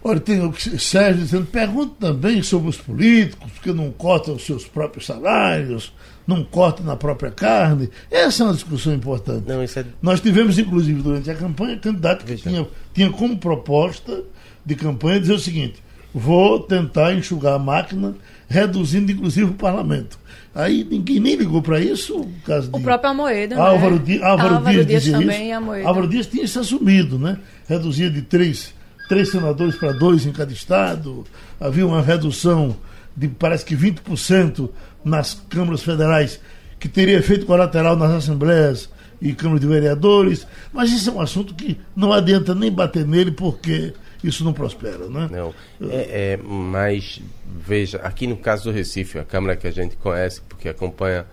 [0.04, 4.66] Olha, tem o Sérgio dizendo, pergunta também sobre os políticos, porque não cortam os seus
[4.66, 5.94] próprios salários,
[6.32, 7.90] não cortam na própria carne.
[8.10, 9.48] Essa é uma discussão importante.
[9.48, 9.68] Não, é...
[10.02, 14.24] Nós tivemos, inclusive, durante a campanha, candidato que tinha, tinha como proposta
[14.66, 18.16] de campanha dizer o seguinte: vou tentar enxugar a máquina,
[18.48, 20.20] reduzindo, inclusive, o parlamento.
[20.54, 22.22] Aí ninguém nem ligou para isso.
[22.22, 23.60] O, caso o de próprio Amoedo.
[23.60, 24.02] Álvaro, né?
[24.04, 25.58] Di, Álvaro, Álvaro Dias, Dias também isso.
[25.58, 25.88] Amoedo.
[25.88, 27.38] Álvaro Dias tinha se assumido, né?
[27.68, 28.74] Reduzia de três
[29.12, 31.26] três senadores para dois em cada estado,
[31.60, 32.78] havia uma redução
[33.14, 34.70] de parece que 20%
[35.04, 36.40] nas câmaras federais,
[36.80, 38.90] que teria efeito colateral nas assembleias
[39.22, 43.32] e câmaras de vereadores, mas isso é um assunto que não adianta nem bater nele
[43.32, 45.30] porque isso não prospera, né?
[45.32, 45.54] Não,
[45.90, 50.42] é, é, mas veja, aqui no caso do Recife, a Câmara que a gente conhece,
[50.48, 51.26] porque acompanha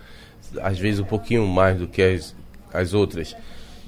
[0.62, 2.34] às vezes um pouquinho mais do que as,
[2.72, 3.34] as outras,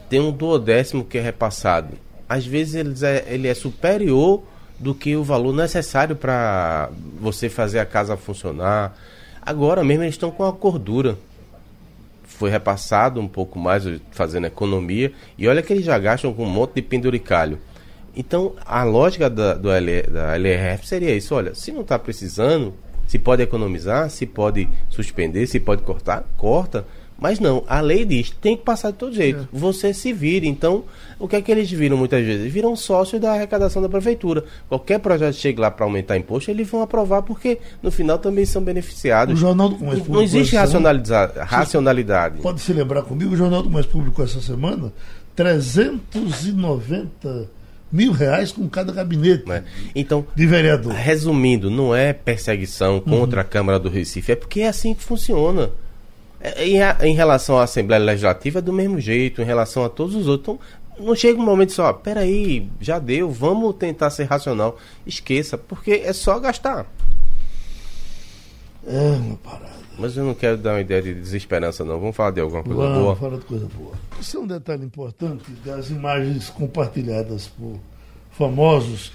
[0.09, 1.97] tem um duodécimo que é repassado
[2.31, 4.45] às vezes ele é, ele é superior
[4.79, 6.88] do que o valor necessário para
[7.21, 8.97] você fazer a casa funcionar.
[9.50, 11.18] Agora mesmo eles estão com a cordura.
[12.22, 13.82] Foi repassado um pouco mais,
[14.12, 15.12] fazendo economia.
[15.36, 17.58] E olha que eles já gastam com um monte de penduricalho.
[18.14, 22.72] Então, a lógica da, do da LRF seria isso: olha, se não está precisando,
[23.08, 26.86] se pode economizar, se pode suspender, se pode cortar, corta.
[27.20, 29.42] Mas não, a lei diz, tem que passar de todo jeito.
[29.42, 29.46] É.
[29.52, 30.46] Você se vira.
[30.46, 30.85] Então,
[31.18, 32.50] o que é que eles viram muitas vezes?
[32.50, 34.44] Viram sócios da arrecadação da prefeitura.
[34.68, 38.46] Qualquer projeto que chegue lá para aumentar imposto, eles vão aprovar porque no final também
[38.46, 39.35] são beneficiados.
[39.35, 40.16] O Jornal do Comércio Público.
[40.16, 41.35] Não existe racionalidade.
[42.40, 44.90] Pode se lembrar comigo, o Jornal do Comércio Público essa semana,
[45.37, 47.50] 390
[47.92, 49.64] mil reais com cada gabinete é.
[49.94, 50.92] então, de vereador.
[50.92, 53.46] Resumindo, não é perseguição contra uhum.
[53.46, 55.70] a Câmara do Recife, é porque é assim que funciona.
[56.40, 60.14] É, em, em, relação à Assembleia Legislativa é do mesmo jeito, em relação a todos
[60.14, 60.57] os outros.
[60.57, 64.79] Então, não chega um momento só, peraí, já deu, vamos tentar ser racional.
[65.07, 66.87] Esqueça, porque é só gastar.
[68.87, 69.81] É uma parada.
[69.98, 72.00] Mas eu não quero dar uma ideia de desesperança, não.
[72.00, 73.16] Vamos falar de alguma coisa Vamos boa.
[73.16, 73.92] falar de coisa boa.
[74.18, 77.79] Isso é um detalhe importante das imagens compartilhadas por
[78.31, 79.12] famosos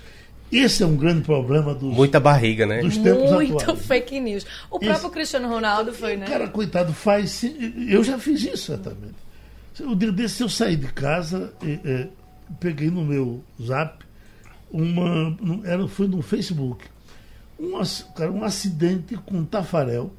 [0.60, 1.94] esse é um grande problema dos.
[1.96, 2.82] Muita barriga, né?
[2.82, 3.86] Dos tempos Muito atuais.
[3.86, 4.46] fake news.
[4.70, 6.26] O Esse, próprio Cristiano Ronaldo foi, né?
[6.26, 7.44] Cara, coitado, faz.
[7.88, 9.16] Eu já fiz isso, certamente.
[9.82, 12.08] O dia desse eu saí de casa, e,
[12.60, 14.06] peguei no meu zap,
[14.72, 15.38] uma.
[15.64, 16.86] Era, foi no Facebook.
[17.60, 17.80] Um,
[18.16, 20.12] cara, um acidente com um tafarel.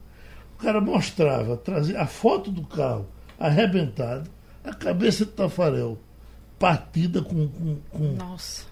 [0.58, 3.06] O cara mostrava, trazia a foto do carro
[3.38, 4.30] arrebentado,
[4.64, 5.98] a cabeça do tafarel
[6.58, 8.16] partida com, com, com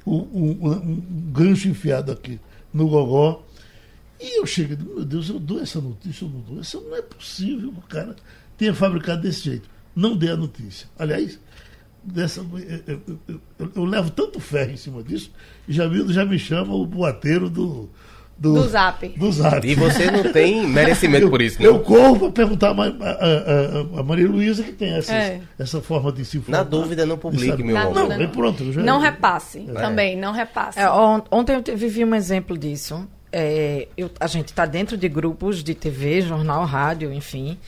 [0.04, 1.00] o, o, um
[1.32, 2.40] gancho enfiado aqui
[2.72, 3.44] no gogó.
[4.20, 6.60] E eu cheguei, meu Deus, eu dou essa notícia, eu não dou.
[6.60, 8.16] Isso não é possível o cara
[8.56, 9.68] tenha fabricado desse jeito.
[9.94, 10.88] Não dê a notícia.
[10.98, 11.38] Aliás,
[12.02, 13.20] dessa, eu, eu,
[13.58, 15.30] eu, eu levo tanto ferro em cima disso,
[15.66, 17.88] e já, já me chama o boateiro do,
[18.36, 19.08] do, do, zap.
[19.08, 19.66] do Zap.
[19.66, 21.70] E você não tem merecimento eu, por isso, não?
[21.70, 25.40] Eu corro para perguntar a, a, a, Maria Luísa, que tem essa, é.
[25.58, 26.58] essa forma de se informar.
[26.58, 28.08] Na dúvida, não publique, meu amor.
[28.08, 28.72] Não, não, pronto.
[28.72, 29.72] Já, não repasse, é.
[29.72, 30.78] também, não repasse.
[30.78, 30.90] É,
[31.30, 33.08] ontem eu vivi um exemplo disso.
[33.30, 37.58] É, eu, a gente está dentro de grupos de TV, jornal, rádio, enfim.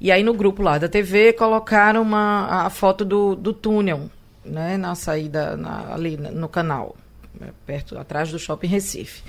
[0.00, 4.10] E aí no grupo lá da TV colocaram uma, a foto do, do túnel,
[4.44, 6.94] né, na saída, na, ali no canal,
[7.40, 9.22] né, perto, atrás do Shopping Recife.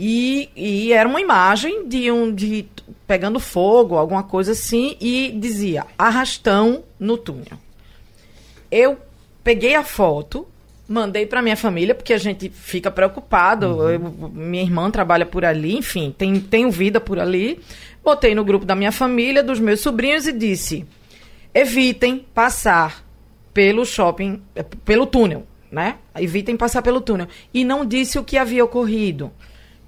[0.00, 2.66] E, e, era uma imagem de um de
[3.04, 7.58] pegando fogo, alguma coisa assim, e dizia arrastão no túnel.
[8.70, 8.96] Eu
[9.42, 10.46] peguei a foto,
[10.88, 13.66] mandei para minha família, porque a gente fica preocupado.
[13.66, 13.90] Uhum.
[13.90, 14.00] Eu,
[14.32, 17.58] minha irmã trabalha por ali, enfim, tem, tenho vida por ali.
[18.04, 20.86] Botei no grupo da minha família, dos meus sobrinhos e disse:
[21.52, 23.04] evitem passar
[23.52, 24.40] pelo shopping,
[24.84, 25.96] pelo túnel, né?
[26.14, 27.26] Evitem passar pelo túnel.
[27.52, 29.32] E não disse o que havia ocorrido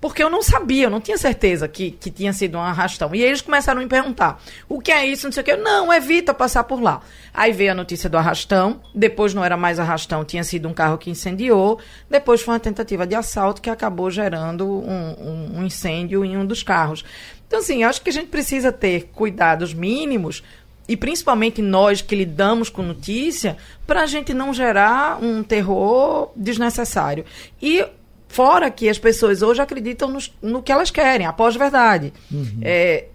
[0.00, 3.14] porque eu não sabia, eu não tinha certeza que, que tinha sido um arrastão.
[3.14, 5.26] E eles começaram a me perguntar: o que é isso?
[5.26, 5.56] Não sei o que.
[5.56, 7.02] Não, evita passar por lá.
[7.34, 10.96] Aí veio a notícia do arrastão, depois não era mais arrastão, tinha sido um carro
[10.96, 16.24] que incendiou, depois foi uma tentativa de assalto que acabou gerando um, um, um incêndio
[16.24, 17.04] em um dos carros.
[17.46, 20.42] Então, assim, acho que a gente precisa ter cuidados mínimos
[20.90, 27.24] e principalmente nós que lidamos com notícia, para a gente não gerar um terror desnecessário.
[27.62, 27.86] E
[28.30, 32.12] Fora que as pessoas hoje acreditam no, no que elas querem, a pós-verdade.
[32.30, 32.60] Uhum.
[32.62, 33.06] É,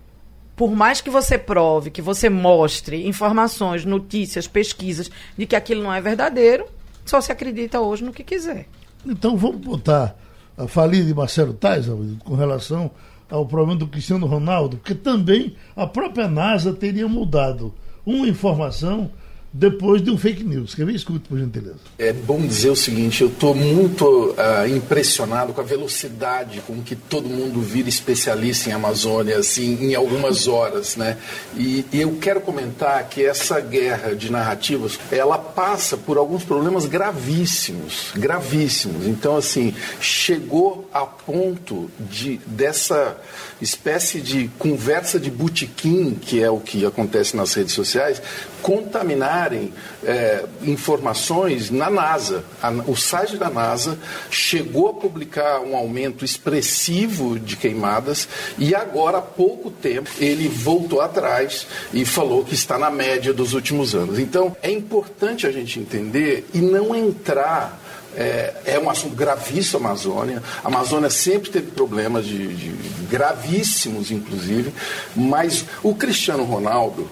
[0.58, 5.94] por mais que você prove, que você mostre informações, notícias, pesquisas de que aquilo não
[5.94, 6.66] é verdadeiro,
[7.06, 8.68] só se acredita hoje no que quiser.
[9.06, 10.18] Então vamos botar
[10.58, 11.86] a falia de Marcelo Tais
[12.26, 12.92] com relação
[13.30, 17.74] ao problema do Cristiano Ronaldo, porque também a própria NASA teria mudado
[18.06, 19.10] uma informação
[19.58, 20.76] depois de um fake news.
[20.76, 20.96] Quer ver?
[20.96, 21.78] Escute, por gentileza.
[21.98, 26.96] É bom dizer o seguinte: eu estou muito uh, impressionado com a velocidade com que
[26.96, 31.18] todo mundo vira especialista em Amazônia, assim, em algumas horas, né?
[31.56, 36.86] E, e eu quero comentar que essa guerra de narrativas, ela passa por alguns problemas
[36.86, 39.08] gravíssimos, gravíssimos.
[39.08, 43.16] Então, assim, chegou a ponto de dessa
[43.62, 48.22] espécie de conversa de botequim, que é o que acontece nas redes sociais,
[48.66, 49.72] contaminarem
[50.04, 52.44] é, informações na NASA.
[52.60, 53.96] A, o site da NASA
[54.32, 61.00] chegou a publicar um aumento expressivo de queimadas e agora, há pouco tempo, ele voltou
[61.00, 64.18] atrás e falou que está na média dos últimos anos.
[64.18, 67.80] Então, é importante a gente entender e não entrar
[68.18, 70.42] é, é, um assunto gravíssimo a Amazônia.
[70.64, 72.70] A Amazônia sempre teve problemas de, de,
[73.12, 74.74] gravíssimos, inclusive,
[75.16, 77.08] mas o Cristiano Ronaldo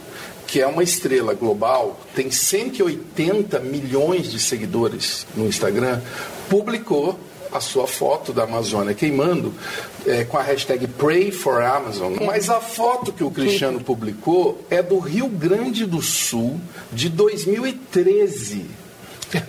[0.48, 6.02] que é uma estrela global, tem 180 milhões de seguidores no Instagram,
[6.50, 7.20] publicou
[7.52, 9.54] a sua foto da Amazônia queimando
[10.06, 12.16] é, com a hashtag Pray for Amazon.
[12.26, 16.60] Mas a foto que o Cristiano publicou é do Rio Grande do Sul
[16.92, 18.66] de 2013.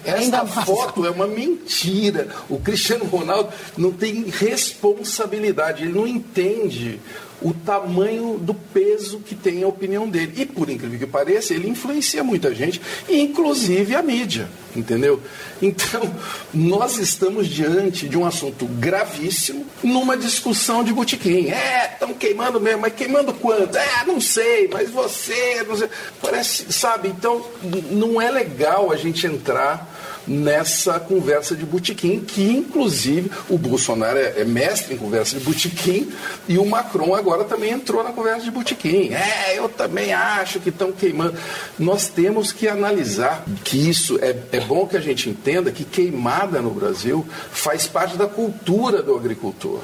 [0.04, 2.28] Essa foto é uma mentira.
[2.48, 7.00] O Cristiano Ronaldo não tem responsabilidade, ele não entende
[7.42, 10.32] o tamanho do peso que tem a opinião dele.
[10.36, 15.20] E por incrível que pareça, ele influencia muita gente, inclusive a mídia, entendeu?
[15.60, 16.02] Então,
[16.52, 21.50] nós estamos diante de um assunto gravíssimo numa discussão de botequim.
[21.50, 23.76] É, estão queimando mesmo, mas queimando quanto?
[23.76, 25.88] É, não sei, mas você, não sei.
[26.20, 27.08] Parece, sabe?
[27.08, 27.44] Então,
[27.90, 29.93] não é legal a gente entrar
[30.26, 36.12] nessa conversa de botequim, que inclusive o Bolsonaro é, é, mestre em conversa de botequim
[36.48, 39.12] e o Macron agora também entrou na conversa de botequim.
[39.12, 41.36] É, eu também acho que estão queimando.
[41.78, 46.60] Nós temos que analisar que isso é, é bom que a gente entenda que queimada
[46.60, 49.80] no Brasil faz parte da cultura do agricultor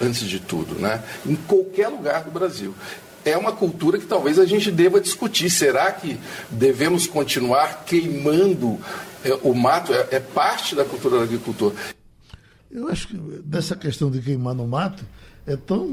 [0.00, 1.02] antes de tudo, né?
[1.26, 2.74] Em qualquer lugar do Brasil
[3.24, 5.50] é uma cultura que talvez a gente deva discutir.
[5.50, 6.18] Será que
[6.50, 8.78] devemos continuar queimando
[9.24, 11.72] é, o mato é, é, parte da cultura do agricultor.
[12.70, 15.04] Eu acho que dessa questão de queimar no mato
[15.46, 15.88] é tão.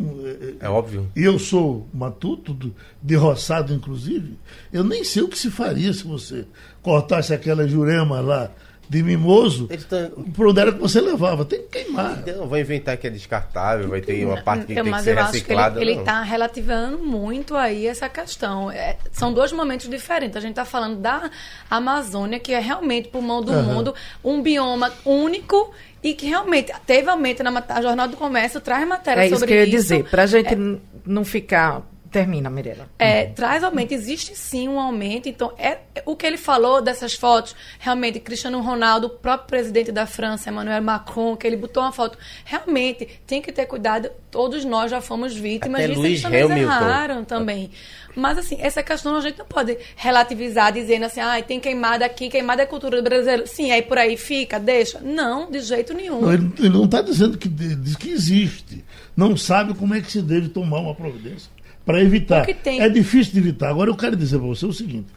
[0.59, 1.09] É, é óbvio.
[1.15, 2.55] E eu sou matuto,
[3.01, 4.37] de roçado inclusive,
[4.71, 6.45] eu nem sei o que se faria se você
[6.81, 8.51] cortasse aquela jurema lá
[8.89, 10.09] de mimoso, tão...
[10.33, 11.43] por onde era que você levava?
[11.43, 12.23] Tem que queimar.
[12.25, 15.81] Não, vai inventar que é descartável, vai ter uma parte que tem que ser reciclada.
[15.81, 18.71] ele está relativando muito aí essa questão.
[18.71, 20.37] É, são dois momentos diferentes.
[20.37, 21.29] A gente está falando da
[21.69, 23.63] Amazônia, que é realmente pulmão do uhum.
[23.63, 28.87] mundo, um bioma único e que realmente teve aumento na a Jornal do Comércio, traz
[28.87, 29.43] matéria é sobre isso.
[29.43, 30.09] É isso que eu ia dizer.
[30.09, 30.57] Para a gente é...
[31.05, 31.83] não ficar
[32.17, 32.89] Termina, Mirela.
[32.97, 35.29] É, traz aumento, existe sim um aumento.
[35.29, 40.07] Então, é, o que ele falou dessas fotos, realmente, Cristiano Ronaldo, o próprio presidente da
[40.07, 42.17] França, Emmanuel Macron, que ele botou uma foto.
[42.43, 44.09] Realmente, tem que ter cuidado.
[44.31, 46.61] Todos nós já fomos vítimas Até disso, Luiz eles também Hamilton.
[46.61, 47.69] erraram também.
[48.15, 52.29] Mas, assim, essa questão a gente não pode relativizar dizendo assim, ah, tem queimada aqui,
[52.29, 53.45] queimada é cultura brasileira.
[53.45, 54.99] Sim, aí por aí fica, deixa.
[55.01, 56.21] Não, de jeito nenhum.
[56.21, 58.83] Não, ele, ele, não está dizendo que, diz que existe.
[59.15, 61.55] Não sabe como é que se deve tomar uma providência
[61.87, 62.45] para evitar.
[62.81, 63.69] É difícil de evitar.
[63.69, 65.07] Agora eu quero dizer para você o seguinte: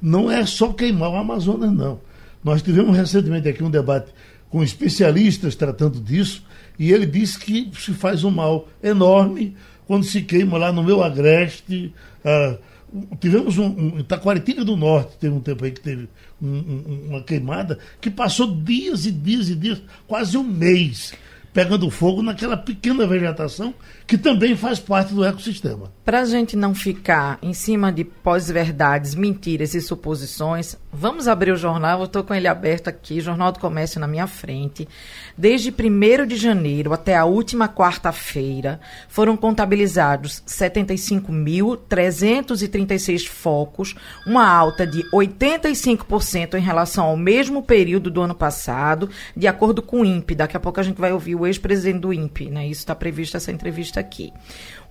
[0.00, 2.00] não é só queimar o Amazonas, não.
[2.44, 4.12] Nós tivemos recentemente aqui um debate
[4.48, 6.44] com especialistas tratando disso,
[6.78, 11.02] e ele disse que se faz um mal enorme quando se queima lá no meu
[11.02, 11.92] agreste.
[12.24, 12.56] Ah,
[13.18, 16.08] tivemos um, um Itaquaritinga do Norte, teve um tempo aí que teve
[16.40, 21.12] um, um, uma queimada que passou dias e dias e dias, quase um mês
[21.52, 23.74] pegando fogo naquela pequena vegetação
[24.06, 25.92] que também faz parte do ecossistema.
[26.04, 31.56] Para a gente não ficar em cima de pós-verdades, mentiras e suposições, vamos abrir o
[31.56, 32.00] jornal.
[32.00, 34.86] Eu estou com ele aberto aqui, Jornal do Comércio na minha frente.
[35.36, 38.78] Desde 1 de janeiro até a última quarta-feira,
[39.08, 48.34] foram contabilizados 75.336 focos, uma alta de 85% em relação ao mesmo período do ano
[48.34, 50.34] passado, de acordo com o INPE.
[50.34, 52.66] Daqui a pouco a gente vai ouvir o ex-presidente do INPE, né?
[52.66, 54.30] Isso está previsto essa entrevista aqui.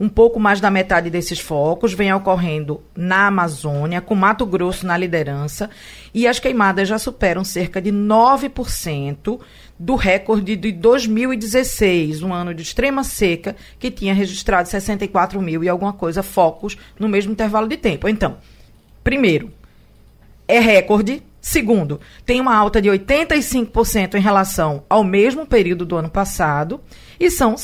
[0.02, 4.98] Um pouco mais da metade desses focos vem ocorrendo na Amazônia, com Mato Grosso na
[4.98, 5.70] liderança,
[6.12, 9.40] e as queimadas já superam cerca de 9%
[9.78, 15.70] do recorde de 2016, um ano de extrema seca, que tinha registrado 64 mil e
[15.70, 18.10] alguma coisa focos no mesmo intervalo de tempo.
[18.10, 18.38] Então,
[19.04, 19.54] primeiro,
[20.48, 21.22] é recorde.
[21.40, 26.82] Segundo, tem uma alta de 85% em relação ao mesmo período do ano passado
[27.20, 27.56] e são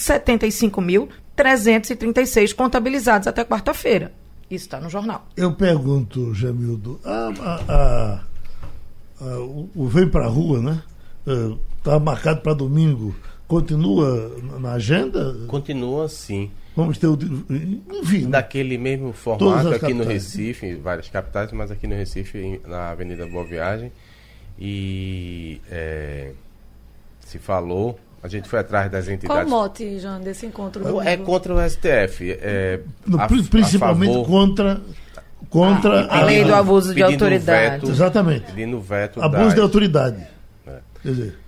[1.38, 4.12] 75.336 contabilizados até quarta-feira.
[4.50, 5.28] Isso está no jornal.
[5.36, 7.32] Eu pergunto, Jamildo, a,
[7.68, 8.24] a,
[9.20, 10.82] a, o, o Vem para a Rua, né?
[11.78, 13.14] Está marcado para domingo.
[13.48, 15.36] Continua na agenda?
[15.48, 16.50] Continua, sim.
[16.76, 17.18] Vamos ter o.
[18.02, 18.30] Enfim.
[18.30, 23.26] Daquele mesmo formato aqui no Recife, em várias capitais, mas aqui no Recife, na Avenida
[23.26, 23.92] Boa Viagem.
[24.60, 26.32] E é,
[27.20, 29.28] se falou, a gente foi atrás das entidades.
[29.28, 31.02] Qual o mote, João, desse encontro?
[31.02, 32.38] É contra o STF.
[32.42, 34.82] É, no, a, principalmente a favor, contra.
[35.50, 37.82] Contra a, a lei do abuso de autoridade.
[37.82, 38.46] Veto, Exatamente.
[38.48, 39.22] Pedindo veto.
[39.22, 39.54] Abuso das...
[39.54, 40.28] de autoridade.
[40.66, 40.80] É.
[41.02, 41.40] Quer dizer,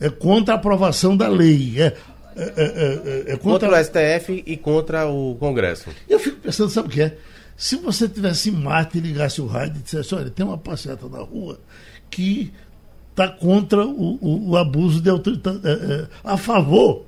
[0.00, 1.74] é contra a aprovação da lei.
[1.80, 1.94] É, é,
[2.36, 3.68] é, é, é contra...
[3.68, 3.80] contra...
[3.80, 5.90] o STF e contra o Congresso.
[6.08, 7.16] Eu fico pensando, sabe o que é?
[7.56, 11.08] Se você tivesse em Marte e ligasse o rádio e dissesse, olha, tem uma passeata
[11.08, 11.60] na rua
[12.10, 12.52] que
[13.14, 17.04] está contra o, o, o, abuso de autoridade, é, é, a favor,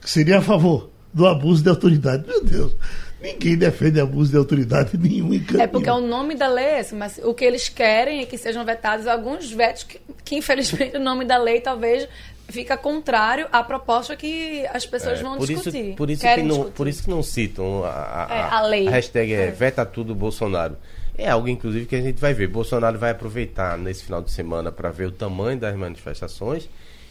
[0.00, 2.26] que seria a favor do abuso de autoridade.
[2.26, 2.76] Meu Deus,
[3.22, 5.30] ninguém defende abuso de autoridade nenhum.
[5.58, 8.26] É porque é o nome da lei é esse, mas o que eles querem é
[8.26, 12.08] que sejam vetados alguns vetos que, que infelizmente, o nome da lei talvez
[12.48, 15.88] fica contrário à proposta que as pessoas é, vão por discutir.
[15.88, 18.88] Isso, por, isso que não, por isso que não citam a, a, é, a lei.
[18.88, 20.76] A hashtag é, é veta tudo Bolsonaro.
[21.18, 22.46] É algo, inclusive, que a gente vai ver.
[22.48, 26.68] Bolsonaro vai aproveitar nesse final de semana para ver o tamanho das manifestações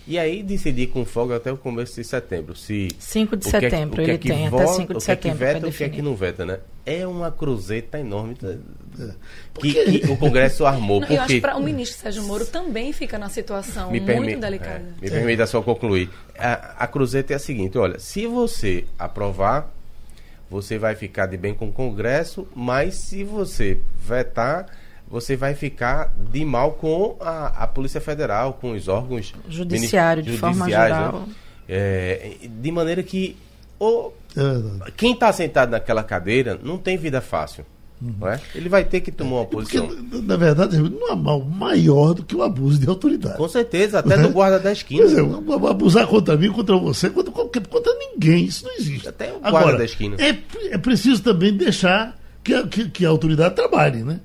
[0.08, 2.56] e aí decidir com folga até o começo de setembro.
[2.56, 5.38] Se 5 de setembro, é ele tem, vota, até 5 de setembro.
[5.38, 6.60] O que é que veta, o que é que não veta, né?
[6.86, 11.00] É uma cruzeta enorme que, que o Congresso armou.
[11.00, 11.20] Não, porque...
[11.20, 14.36] Eu acho que o ministro Sérgio Moro também fica na situação me muito permi...
[14.36, 14.86] delicada.
[15.02, 16.08] É, me permita só concluir.
[16.38, 19.75] A, a cruzeta é a seguinte: olha, se você aprovar,
[20.56, 24.66] você vai ficar de bem com o Congresso, mas se você vetar,
[25.06, 30.38] você vai ficar de mal com a, a Polícia Federal, com os órgãos judiciário de
[30.38, 30.72] forma né?
[30.72, 31.26] geral.
[31.28, 31.36] Né?
[31.68, 33.36] É, de maneira que
[33.78, 34.14] o,
[34.88, 37.66] é quem está sentado naquela cadeira não tem vida fácil.
[38.06, 38.28] Uhum.
[38.28, 38.40] É?
[38.54, 39.88] Ele vai ter que tomar uma posição.
[39.88, 43.38] Porque, na verdade, não há mal maior do que o abuso de autoridade.
[43.38, 45.08] Com certeza, até do guarda da esquina.
[45.08, 45.22] Dizer,
[45.70, 49.10] abusar contra mim, contra você, contra, contra ninguém, isso não existe.
[49.10, 50.18] Até o guarda Agora, da esquina.
[50.20, 50.38] É,
[50.70, 54.04] é preciso também deixar que a, que, que a autoridade trabalhe.
[54.04, 54.20] Né?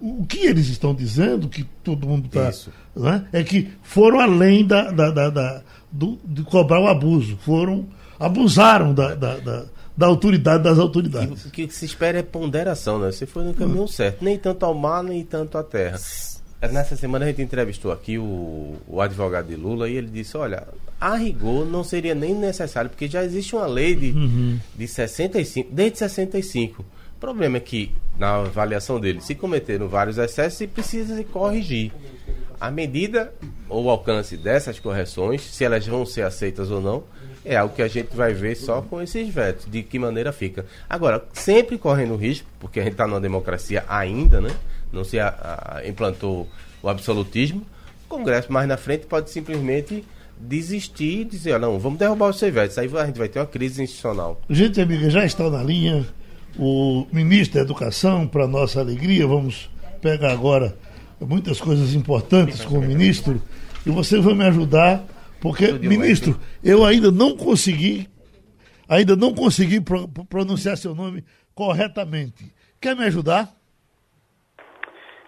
[0.00, 2.52] O que eles estão dizendo, que todo mundo está.
[2.94, 7.36] Né, é que foram além da, da, da, da do, de cobrar o abuso.
[7.38, 7.86] Foram.
[8.18, 9.64] abusaram da, da, da
[9.96, 11.46] da autoridade das autoridades.
[11.46, 13.10] O que se espera é ponderação, né?
[13.10, 13.88] Você foi no caminho uhum.
[13.88, 14.22] certo.
[14.22, 15.98] Nem tanto ao mar, nem tanto à terra.
[16.70, 20.66] Nessa semana a gente entrevistou aqui o, o advogado de Lula e ele disse, olha,
[21.00, 24.58] a rigor não seria nem necessário, porque já existe uma lei de, uhum.
[24.74, 26.82] de 65, desde 65.
[26.82, 31.92] O problema é que, na avaliação dele, se cometeram vários excessos e precisa se corrigir.
[32.60, 33.32] A medida
[33.68, 37.04] ou alcance dessas correções, se elas vão ser aceitas ou não,
[37.46, 40.66] é algo que a gente vai ver só com esses vetos, de que maneira fica.
[40.90, 44.50] Agora, sempre correndo risco, porque a gente está numa democracia ainda, né?
[44.92, 45.28] Não se a,
[45.76, 46.48] a, implantou
[46.82, 47.64] o absolutismo.
[48.06, 50.04] O Congresso mais na frente pode simplesmente
[50.36, 52.76] desistir e dizer, não, vamos derrubar os vetos.
[52.78, 54.40] Aí a gente vai ter uma crise institucional.
[54.50, 56.04] Gente amiga, já está na linha
[56.58, 59.26] o ministro da Educação, para nossa alegria.
[59.26, 59.70] Vamos
[60.00, 60.76] pegar agora
[61.20, 63.40] muitas coisas importantes com o ministro.
[63.84, 65.04] E você vai me ajudar
[65.40, 68.08] porque, ministro, eu ainda não consegui,
[68.88, 71.24] ainda não consegui pro, pronunciar seu nome
[71.54, 72.52] corretamente.
[72.80, 73.48] Quer me ajudar?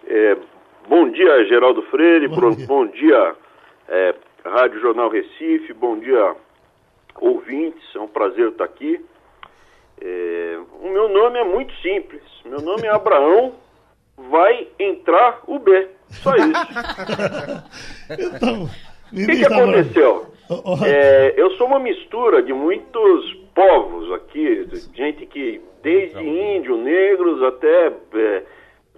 [0.07, 0.37] É,
[0.87, 2.27] bom dia, Geraldo Freire.
[2.27, 3.35] Bom dia, bom dia
[3.89, 5.73] é, Rádio Jornal Recife.
[5.73, 6.35] Bom dia,
[7.19, 7.83] ouvintes.
[7.95, 9.03] É um prazer estar aqui.
[9.99, 12.21] É, o meu nome é muito simples.
[12.45, 13.55] Meu nome é Abraão.
[14.29, 15.89] Vai entrar o B.
[16.09, 16.51] Só isso.
[18.35, 18.69] então.
[19.11, 20.25] O que, que aconteceu?
[20.85, 27.93] É, eu sou uma mistura de muitos povos aqui, gente que desde índio, negros até
[28.15, 28.43] é,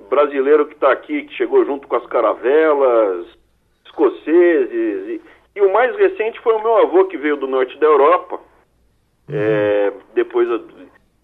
[0.09, 3.28] brasileiro que está aqui, que chegou junto com as caravelas,
[3.86, 5.09] escoceses.
[5.09, 5.22] E,
[5.55, 8.39] e, o mais recente foi o meu avô que veio do norte da Europa.
[9.30, 9.36] Uhum.
[9.36, 10.47] É, depois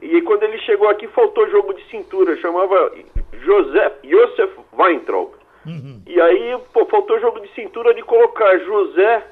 [0.02, 2.94] e quando ele chegou aqui faltou jogo de cintura, chamava
[3.44, 5.32] José Josef Weintraub.
[5.68, 6.02] Uhum.
[6.08, 9.24] E aí pô, faltou jogo de cintura de colocar José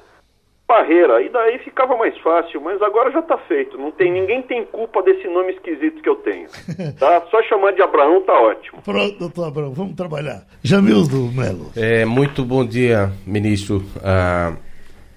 [0.66, 1.22] Parreira.
[1.22, 3.78] E daí ficava mais fácil, mas agora já está feito.
[3.78, 6.48] Não tem ninguém tem culpa desse nome esquisito que eu tenho.
[6.98, 7.22] Tá?
[7.30, 8.82] Só chamar de Abraão tá ótimo.
[8.82, 10.46] Pronto, doutor Abraão, vamos trabalhar.
[10.62, 11.70] Jamildo Melo.
[11.76, 13.82] É, muito bom dia, ministro.
[14.02, 14.54] Ah,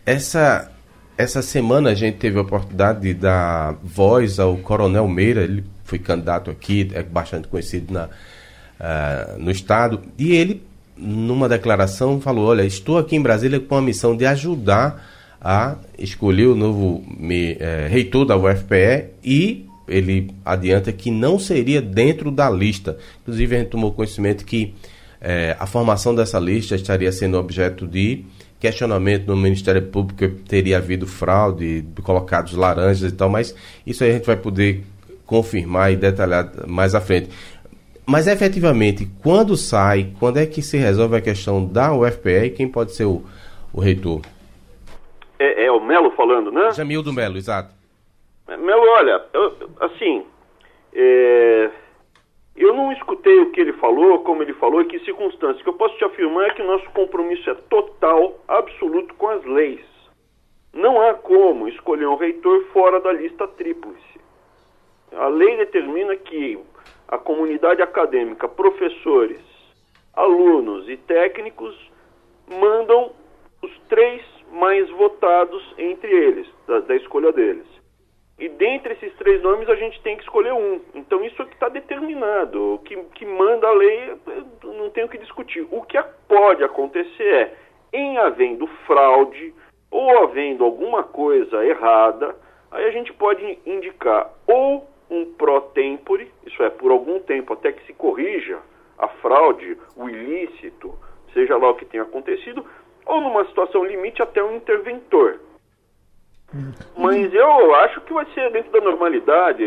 [0.06, 0.72] essa
[1.20, 6.00] essa semana a gente teve a oportunidade de dar voz ao Coronel Meira, ele foi
[6.00, 10.64] candidato aqui, é bastante conhecido na, uh, no estado, e ele,
[11.00, 15.06] numa declaração, falou: Olha, estou aqui em Brasília com a missão de ajudar
[15.42, 21.82] a escolher o novo me, eh, reitor da UFPE e ele adianta que não seria
[21.82, 22.98] dentro da lista.
[23.22, 24.74] Inclusive, a gente tomou conhecimento que
[25.22, 28.26] eh, a formação dessa lista estaria sendo objeto de
[28.60, 33.56] questionamento no Ministério Público teria havido fraude, colocados laranjas e tal, mas
[33.88, 34.84] isso aí a gente vai poder
[35.26, 37.30] confirmar e detalhar mais à frente.
[38.10, 42.68] Mas efetivamente, quando sai, quando é que se resolve a questão da UFPE e quem
[42.68, 43.22] pode ser o,
[43.72, 44.22] o reitor?
[45.38, 46.72] É, é, o Melo falando, né?
[46.72, 47.72] Jamildo Melo, exato.
[48.48, 50.26] Melo, olha, eu, assim,
[50.92, 51.70] é,
[52.56, 55.62] eu não escutei o que ele falou, como ele falou, e que circunstâncias.
[55.62, 59.30] O que eu posso te afirmar é que o nosso compromisso é total, absoluto com
[59.30, 59.86] as leis.
[60.74, 64.20] Não há como escolher um reitor fora da lista tríplice.
[65.12, 66.58] A lei determina que
[67.10, 69.42] a comunidade acadêmica, professores,
[70.14, 71.76] alunos e técnicos
[72.48, 73.12] mandam
[73.64, 77.66] os três mais votados entre eles, da, da escolha deles.
[78.38, 80.80] E dentre esses três nomes a gente tem que escolher um.
[80.94, 82.76] Então isso é que está determinado.
[82.76, 84.16] O que, que manda a lei,
[84.64, 85.68] não tem o que discutir.
[85.70, 87.54] O que pode acontecer é,
[87.92, 89.54] em havendo fraude
[89.92, 92.36] ou havendo alguma coisa errada,
[92.72, 97.72] aí a gente pode indicar ou um pro tempore, isso é, por algum tempo até
[97.72, 98.60] que se corrija
[98.98, 100.94] a fraude, o ilícito,
[101.34, 102.66] seja lá o que tenha acontecido,
[103.06, 105.40] ou numa situação limite até um interventor.
[106.98, 109.64] Mas eu acho que vai ser dentro da normalidade.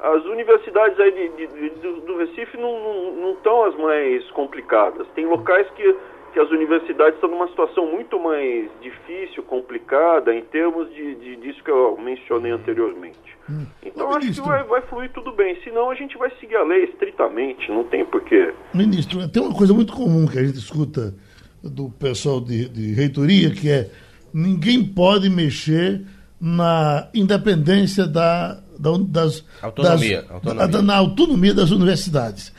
[0.00, 5.06] As universidades aí de, de, de, do Recife não estão as mais complicadas.
[5.14, 5.96] Tem locais que,
[6.34, 11.62] que as universidades estão numa situação muito mais difícil, complicada, em termos de, de disso
[11.62, 13.38] que eu mencionei anteriormente.
[13.48, 13.64] Hum.
[13.84, 15.56] Então acho que vai, vai fluir tudo bem.
[15.62, 18.52] Senão a gente vai seguir a lei estritamente, não tem porquê.
[18.74, 21.14] Ministro, tem uma coisa muito comum que a gente escuta
[21.62, 23.88] do pessoal de, de reitoria, que é
[24.32, 26.04] ninguém pode mexer
[26.40, 30.68] na independência da, da das, autonomia, das, autonomia.
[30.68, 32.52] Da, na autonomia das universidades.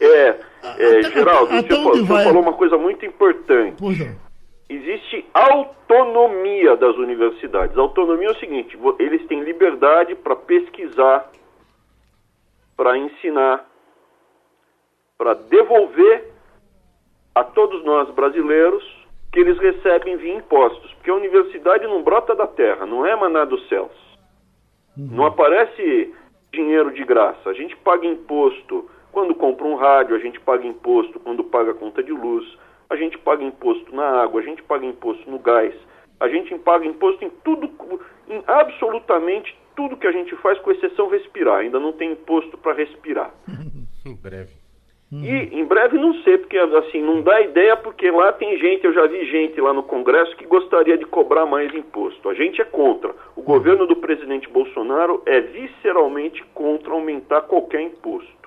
[0.00, 2.24] É, é até, Geraldo, até vai...
[2.24, 3.76] falou uma coisa muito importante.
[3.78, 4.28] Pois não.
[4.70, 7.76] Existe autonomia das universidades.
[7.78, 11.30] autonomia é o seguinte: eles têm liberdade para pesquisar,
[12.76, 13.66] para ensinar,
[15.16, 16.32] para devolver
[17.34, 18.84] a todos nós brasileiros
[19.32, 23.44] que eles recebem via impostos, porque a universidade não brota da terra, não é maná
[23.44, 23.92] dos céus.
[24.96, 25.08] Uhum.
[25.12, 26.14] Não aparece
[26.52, 27.48] dinheiro de graça.
[27.48, 31.74] A gente paga imposto quando compra um rádio, a gente paga imposto quando paga a
[31.74, 32.46] conta de luz,
[32.88, 35.74] a gente paga imposto na água, a gente paga imposto no gás,
[36.20, 37.68] a gente paga imposto em tudo,
[38.28, 41.58] em absolutamente tudo que a gente faz, com exceção respirar.
[41.58, 43.34] Ainda não tem imposto para respirar.
[44.06, 44.52] em breve.
[45.10, 48.92] E em breve não sei, porque assim, não dá ideia, porque lá tem gente, eu
[48.92, 52.28] já vi gente lá no Congresso que gostaria de cobrar mais imposto.
[52.28, 53.12] A gente é contra.
[53.34, 58.37] O governo do presidente Bolsonaro é visceralmente contra aumentar qualquer imposto.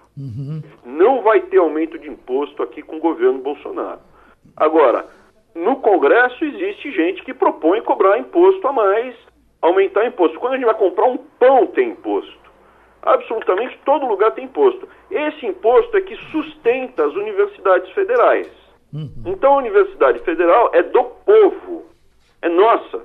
[0.85, 3.99] Não vai ter aumento de imposto aqui com o governo Bolsonaro.
[4.55, 5.07] Agora,
[5.55, 9.15] no Congresso existe gente que propõe cobrar imposto a mais,
[9.61, 10.39] aumentar imposto.
[10.39, 12.39] Quando a gente vai comprar um pão, tem imposto.
[13.01, 14.87] Absolutamente todo lugar tem imposto.
[15.09, 18.47] Esse imposto é que sustenta as universidades federais.
[19.25, 21.85] Então a Universidade Federal é do povo,
[22.41, 23.01] é nossa.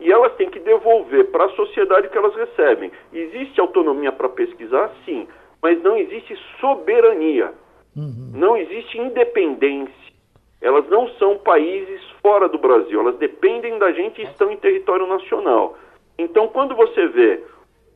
[0.00, 2.90] E elas têm que devolver para a sociedade o que elas recebem.
[3.12, 4.90] Existe autonomia para pesquisar?
[5.04, 5.28] Sim.
[5.62, 7.52] Mas não existe soberania.
[7.96, 8.32] Uhum.
[8.34, 10.12] Não existe independência.
[10.60, 13.00] Elas não são países fora do Brasil.
[13.00, 15.78] Elas dependem da gente e estão em território nacional.
[16.18, 17.42] Então, quando você vê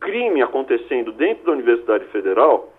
[0.00, 2.72] crime acontecendo dentro da Universidade Federal,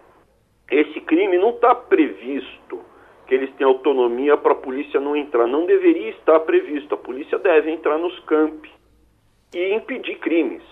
[0.69, 2.79] esse crime não está previsto
[3.25, 5.47] que eles têm autonomia para a polícia não entrar.
[5.47, 6.95] Não deveria estar previsto.
[6.95, 8.71] A polícia deve entrar nos campi,
[9.53, 10.63] e impedir crimes.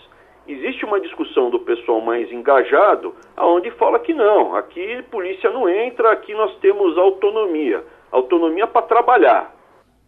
[0.47, 6.11] Existe uma discussão do pessoal mais engajado, aonde fala que não, aqui polícia não entra,
[6.11, 7.83] aqui nós temos autonomia.
[8.11, 9.53] Autonomia para trabalhar,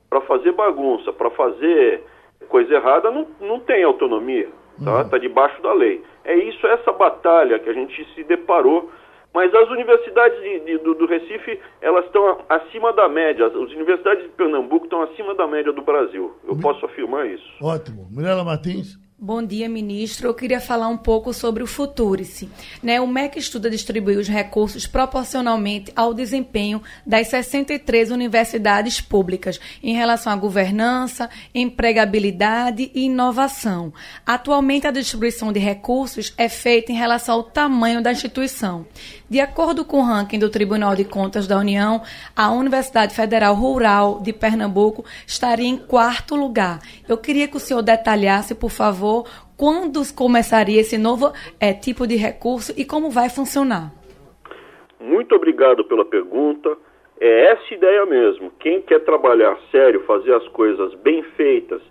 [0.09, 2.03] para fazer bagunça, para fazer
[2.47, 4.49] coisa errada, não, não tem autonomia,
[4.83, 5.01] tá?
[5.01, 5.21] Está uhum.
[5.21, 6.03] debaixo da lei.
[6.23, 8.89] É isso, essa batalha que a gente se deparou
[9.33, 13.45] mas as universidades de, de, do, do, Recife, elas estão acima da média.
[13.45, 16.35] As universidades de Pernambuco estão acima da média do Brasil.
[16.47, 17.45] Eu posso afirmar isso.
[17.61, 18.07] Ótimo.
[18.09, 18.97] Mirela Martins.
[19.19, 20.27] Bom dia, ministro.
[20.27, 22.47] Eu queria falar um pouco sobre o Futurice.
[22.83, 29.95] Né, o MEC estuda distribuir os recursos proporcionalmente ao desempenho das 63 universidades públicas em
[29.95, 33.91] relação à governança, empregabilidade e inovação.
[34.23, 38.85] Atualmente, a distribuição de recursos é feita em relação ao tamanho da instituição.
[39.27, 42.03] De acordo com o ranking do Tribunal de Contas da União,
[42.35, 46.79] a Universidade Federal Rural de Pernambuco estaria em quarto lugar.
[47.09, 49.06] Eu queria que o senhor detalhasse, por favor,
[49.57, 53.91] quando começaria esse novo é, tipo de recurso e como vai funcionar.
[54.99, 56.77] Muito obrigado pela pergunta.
[57.19, 58.51] É essa ideia mesmo.
[58.59, 61.81] Quem quer trabalhar sério, fazer as coisas bem feitas,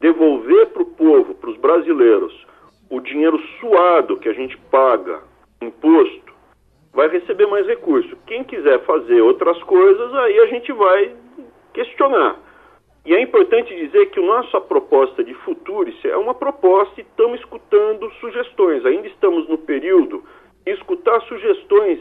[0.00, 2.34] devolver para o povo, para os brasileiros,
[2.90, 5.22] o dinheiro suado que a gente paga,
[5.62, 6.34] imposto,
[6.92, 8.16] vai receber mais recurso.
[8.26, 11.12] Quem quiser fazer outras coisas, aí a gente vai
[11.72, 12.36] questionar.
[13.04, 18.10] E é importante dizer que nossa proposta de Futurice é uma proposta e estamos escutando
[18.14, 18.84] sugestões.
[18.86, 20.24] Ainda estamos no período
[20.64, 22.00] de escutar sugestões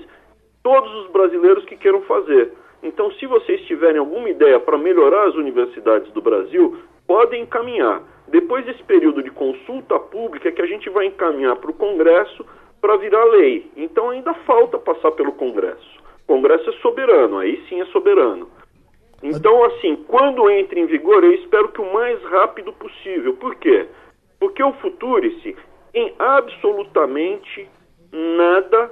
[0.64, 2.54] todos os brasileiros que queiram fazer.
[2.82, 8.02] Então, se vocês tiverem alguma ideia para melhorar as universidades do Brasil, podem encaminhar.
[8.30, 12.46] Depois desse período de consulta pública, é que a gente vai encaminhar para o Congresso
[12.80, 13.70] para virar lei.
[13.76, 16.02] Então ainda falta passar pelo Congresso.
[16.24, 18.50] O Congresso é soberano, aí sim é soberano.
[19.24, 23.34] Então, assim, quando entra em vigor, eu espero que o mais rápido possível.
[23.36, 23.88] Por quê?
[24.38, 25.56] Porque o Futurice,
[25.94, 27.70] em absolutamente
[28.12, 28.92] nada,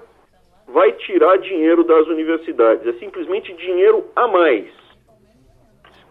[0.69, 2.87] vai tirar dinheiro das universidades.
[2.87, 4.71] É simplesmente dinheiro a mais.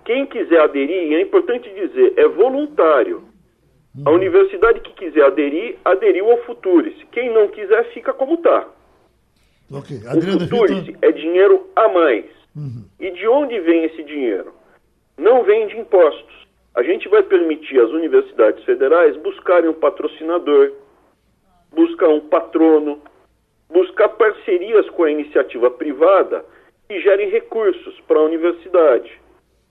[0.04, 3.24] Quem quiser aderir, é importante dizer, é voluntário.
[4.04, 7.06] A universidade que quiser aderir, aderiu ao Futurice.
[7.10, 8.68] Quem não quiser, fica como está.
[9.72, 9.98] Okay.
[9.98, 12.39] O Futurice é dinheiro a mais.
[12.56, 12.84] Uhum.
[12.98, 14.52] E de onde vem esse dinheiro?
[15.16, 16.48] Não vem de impostos.
[16.74, 20.72] A gente vai permitir às universidades federais buscarem um patrocinador,
[21.72, 23.00] buscar um patrono,
[23.68, 26.44] buscar parcerias com a iniciativa privada
[26.88, 29.20] que gerem recursos para a universidade,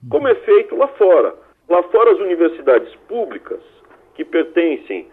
[0.08, 1.34] como é feito lá fora.
[1.68, 3.60] Lá fora, as universidades públicas
[4.14, 5.06] que pertencem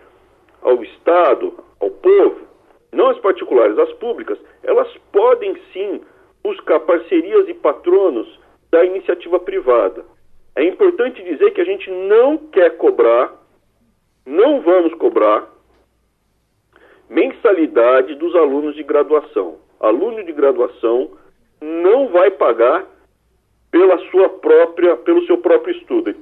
[0.61, 2.47] ao Estado, ao povo,
[2.91, 6.01] não as particulares, as públicas, elas podem sim
[6.48, 8.39] buscar parcerias e patronos
[8.72, 10.06] da iniciativa privada.
[10.56, 13.34] É importante dizer que a gente não quer cobrar,
[14.26, 15.48] não vamos cobrar
[17.10, 19.58] mensalidade dos alunos de graduação.
[19.80, 21.12] Aluno de graduação
[21.62, 22.86] não vai pagar
[23.70, 26.16] pela sua própria, pelo seu próprio estudo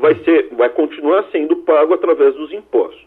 [0.00, 3.06] vai, ser, vai continuar sendo pago através dos impostos.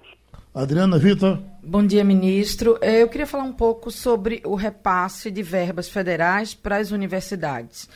[0.54, 1.40] Adriana Vitor.
[1.66, 2.78] Bom dia, ministro.
[2.82, 7.88] É, eu queria falar um pouco sobre o repasse de verbas federais para as universidades.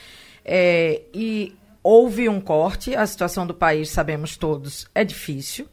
[0.45, 1.53] É, e
[1.83, 5.67] houve um corte, a situação do país, sabemos todos, é difícil.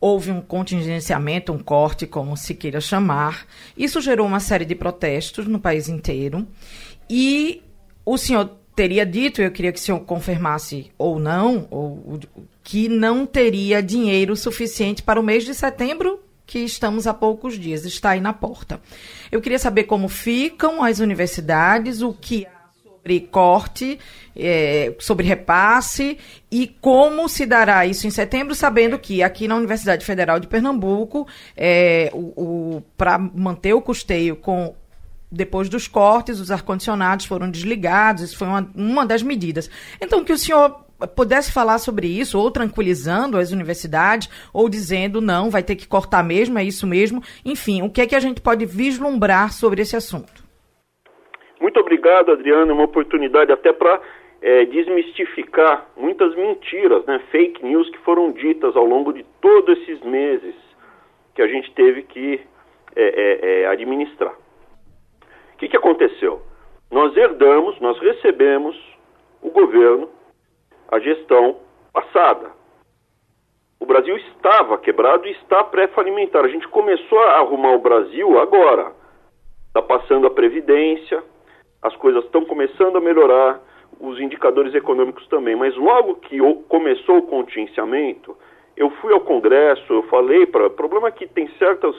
[0.00, 3.44] Houve um contingenciamento, um corte, como se queira chamar.
[3.76, 6.46] Isso gerou uma série de protestos no país inteiro.
[7.10, 7.60] E
[8.06, 12.20] o senhor teria dito, eu queria que o senhor confirmasse ou não, ou
[12.62, 16.21] que não teria dinheiro suficiente para o mês de setembro,
[16.52, 18.78] que estamos há poucos dias, está aí na porta.
[19.30, 23.98] Eu queria saber como ficam as universidades, o que há sobre corte,
[24.36, 26.18] é, sobre repasse
[26.50, 31.26] e como se dará isso em setembro, sabendo que aqui na Universidade Federal de Pernambuco,
[31.56, 34.74] é, o, o para manter o custeio com
[35.30, 39.70] depois dos cortes, os ar-condicionados foram desligados, isso foi uma, uma das medidas.
[39.98, 45.50] Então, que o senhor pudesse falar sobre isso, ou tranquilizando as universidades, ou dizendo não,
[45.50, 47.22] vai ter que cortar mesmo, é isso mesmo.
[47.44, 50.42] Enfim, o que é que a gente pode vislumbrar sobre esse assunto?
[51.60, 52.72] Muito obrigado, Adriana.
[52.72, 54.00] Uma oportunidade até para
[54.40, 60.00] é, desmistificar muitas mentiras, né, fake news que foram ditas ao longo de todos esses
[60.02, 60.54] meses
[61.34, 62.40] que a gente teve que
[62.94, 64.34] é, é administrar.
[65.54, 66.42] O que, que aconteceu?
[66.90, 68.76] Nós herdamos, nós recebemos
[69.40, 70.10] o governo
[70.92, 71.56] a gestão
[71.90, 72.50] passada.
[73.80, 76.44] O Brasil estava quebrado e está pré-falimentar.
[76.44, 78.92] A gente começou a arrumar o Brasil agora.
[79.68, 81.24] Está passando a Previdência,
[81.80, 83.58] as coisas estão começando a melhorar,
[83.98, 85.56] os indicadores econômicos também.
[85.56, 86.38] Mas logo que
[86.68, 88.36] começou o contingenciamento,
[88.76, 90.66] eu fui ao Congresso, eu falei para.
[90.66, 91.96] O problema é que tem certas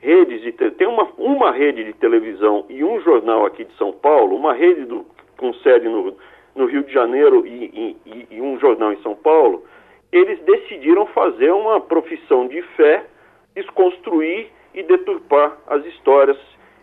[0.00, 4.36] redes de tem uma, uma rede de televisão e um jornal aqui de São Paulo,
[4.36, 5.06] uma rede do,
[5.38, 6.14] com sede no,
[6.58, 9.64] no Rio de Janeiro e, e, e, um jornal em São Paulo,
[10.10, 13.06] eles decidiram fazer uma profissão de fé,
[13.54, 16.36] desconstruir e deturpar as histórias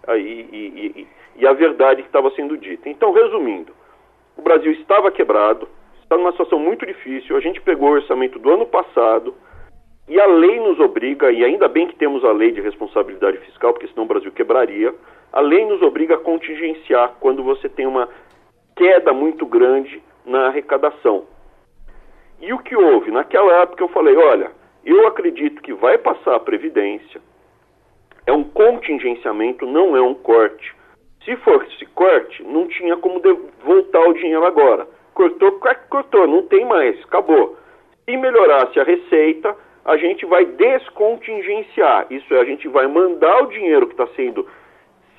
[0.07, 2.89] aí, e, e a verdade que estava sendo dita.
[2.89, 3.73] Então, resumindo,
[4.37, 5.67] o Brasil estava quebrado,
[6.01, 9.35] está numa situação muito difícil, a gente pegou o orçamento do ano passado,
[10.07, 13.73] e a lei nos obriga, e ainda bem que temos a lei de responsabilidade fiscal,
[13.73, 14.93] porque senão o Brasil quebraria,
[15.33, 18.07] a lei nos obriga a contingenciar quando você tem uma
[18.75, 21.25] queda muito grande na arrecadação.
[22.39, 23.11] E o que houve?
[23.11, 24.51] Naquela época eu falei, olha,
[24.85, 27.21] eu acredito que vai passar a Previdência,
[28.25, 30.75] é um contingenciamento, não é um corte.
[31.23, 33.21] Se fosse corte, não tinha como
[33.63, 34.87] voltar o dinheiro agora.
[35.13, 35.59] Cortou,
[35.89, 37.57] cortou, não tem mais, acabou.
[38.03, 42.07] Se melhorasse a receita, a gente vai descontingenciar.
[42.09, 44.47] Isso é, a gente vai mandar o dinheiro que está sendo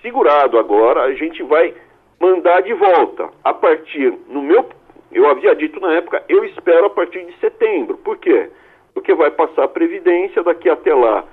[0.03, 1.75] segurado agora, a gente vai
[2.21, 3.31] mandar de volta.
[3.45, 4.69] A partir, no meu,
[5.13, 7.97] eu havia dito na época, eu espero a partir de setembro.
[7.99, 8.51] Por quê?
[8.95, 11.25] Porque vai passar a Previdência daqui até lá.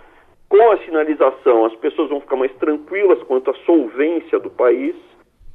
[0.49, 4.95] Com a sinalização, as pessoas vão ficar mais tranquilas quanto à solvência do país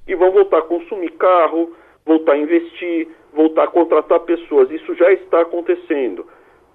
[0.06, 1.72] e vão voltar a consumir carro,
[2.04, 4.70] voltar a investir, voltar a contratar pessoas.
[4.70, 6.26] Isso já está acontecendo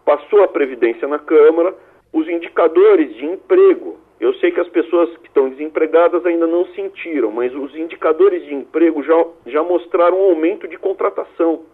[0.05, 1.73] passou a Previdência na Câmara,
[2.11, 3.97] os indicadores de emprego.
[4.23, 8.53] Eu sei que as pessoas que estão desempregadas ainda não sentiram, mas os indicadores de
[8.53, 11.65] emprego já, já mostraram um aumento de contratação,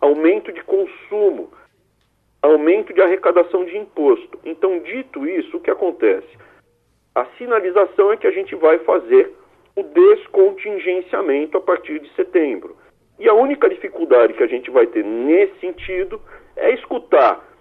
[0.00, 1.50] aumento de consumo,
[2.40, 4.38] aumento de arrecadação de imposto.
[4.42, 6.26] Então, dito isso, o que acontece?
[7.14, 9.30] A sinalização é que a gente vai fazer
[9.76, 12.74] o descontingenciamento a partir de setembro.
[13.18, 16.18] E a única dificuldade que a gente vai ter nesse sentido
[16.56, 17.51] é escutar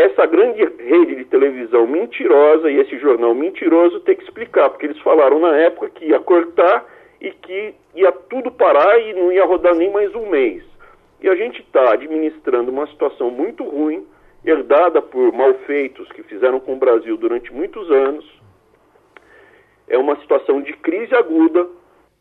[0.00, 4.98] essa grande rede de televisão mentirosa e esse jornal mentiroso tem que explicar, porque eles
[5.00, 6.84] falaram na época que ia cortar
[7.20, 10.62] e que ia tudo parar e não ia rodar nem mais um mês.
[11.20, 14.06] E a gente está administrando uma situação muito ruim,
[14.44, 18.24] herdada por malfeitos que fizeram com o Brasil durante muitos anos.
[19.86, 21.66] É uma situação de crise aguda.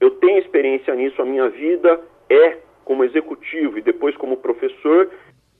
[0.02, 5.10] Eu tenho experiência nisso, a minha vida é como executivo e depois como professor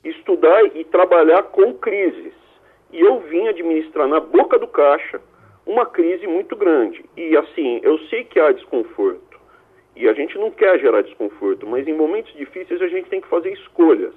[0.04, 2.34] estudar e trabalhar com crises.
[2.92, 5.22] E eu vim administrar na boca do caixa
[5.66, 7.04] uma crise muito grande.
[7.16, 9.40] E assim, eu sei que há desconforto.
[9.96, 13.28] E a gente não quer gerar desconforto, mas em momentos difíceis a gente tem que
[13.28, 14.14] fazer escolhas.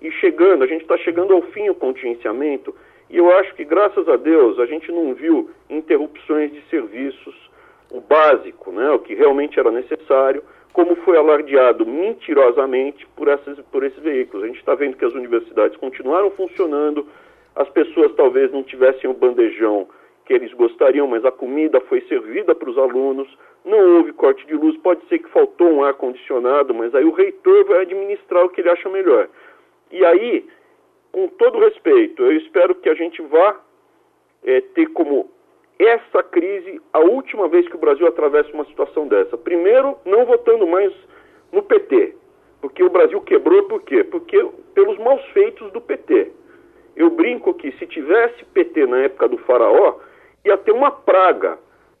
[0.00, 2.74] E chegando, a gente está chegando ao fim o contingenciamento,
[3.10, 7.34] e eu acho que, graças a Deus, a gente não viu interrupções de serviços,
[7.90, 10.42] o básico, né, o que realmente era necessário
[10.78, 14.44] como foi alardeado mentirosamente por, essas, por esses veículos.
[14.44, 17.04] A gente está vendo que as universidades continuaram funcionando,
[17.56, 19.88] as pessoas talvez não tivessem o bandejão
[20.24, 23.26] que eles gostariam, mas a comida foi servida para os alunos,
[23.64, 27.64] não houve corte de luz, pode ser que faltou um ar-condicionado, mas aí o reitor
[27.64, 29.28] vai administrar o que ele acha melhor.
[29.90, 30.46] E aí,
[31.10, 33.60] com todo respeito, eu espero que a gente vá
[34.44, 35.28] é, ter como
[35.78, 39.36] essa crise a última vez que o Brasil atravessa uma situação dessa.
[39.36, 40.92] Primeiro, não votando mais
[41.52, 42.14] no PT,
[42.60, 44.02] porque o Brasil quebrou por quê?
[44.02, 46.32] Porque pelos maus feitos do PT.
[46.96, 49.98] Eu brinco que se tivesse PT na época do faraó,
[50.44, 51.58] ia ter uma praga,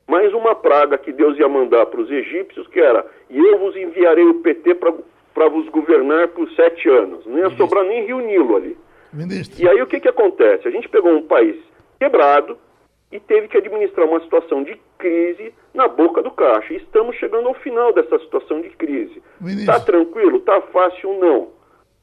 [0.08, 3.76] mais uma praga que Deus ia mandar para os egípcios, que era, e eu vos
[3.76, 7.24] enviarei o PT para vos governar por sete anos.
[7.26, 7.66] Não ia Ministro.
[7.66, 8.76] sobrar nem Rio Nilo ali.
[9.12, 9.64] Ministro.
[9.64, 10.66] E aí o que, que acontece?
[10.66, 11.56] A gente pegou um país
[12.00, 12.58] quebrado,
[13.10, 16.74] e teve que administrar uma situação de crise na boca do caixa.
[16.74, 19.22] Estamos chegando ao final dessa situação de crise.
[19.44, 20.38] Está tranquilo?
[20.38, 21.18] Está fácil?
[21.18, 21.48] Não.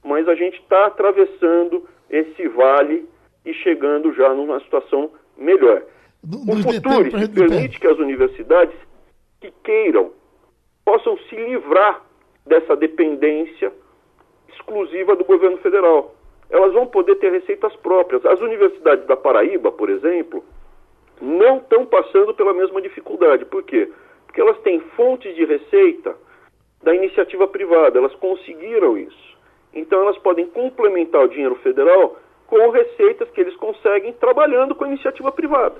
[0.03, 3.07] Mas a gente está atravessando esse vale
[3.45, 5.83] e chegando já numa situação melhor.
[6.23, 8.75] o futuro permite que as universidades
[9.39, 10.11] que queiram
[10.83, 12.01] possam se livrar
[12.45, 13.71] dessa dependência
[14.49, 16.15] exclusiva do governo federal.
[16.49, 18.25] Elas vão poder ter receitas próprias.
[18.25, 20.43] As universidades da Paraíba, por exemplo,
[21.21, 23.45] não estão passando pela mesma dificuldade.
[23.45, 23.89] Por quê?
[24.25, 26.15] Porque elas têm fontes de receita
[26.83, 29.35] da iniciativa privada, elas conseguiram isso.
[29.73, 34.87] Então elas podem complementar o dinheiro federal com receitas que eles conseguem trabalhando com a
[34.87, 35.75] iniciativa privada.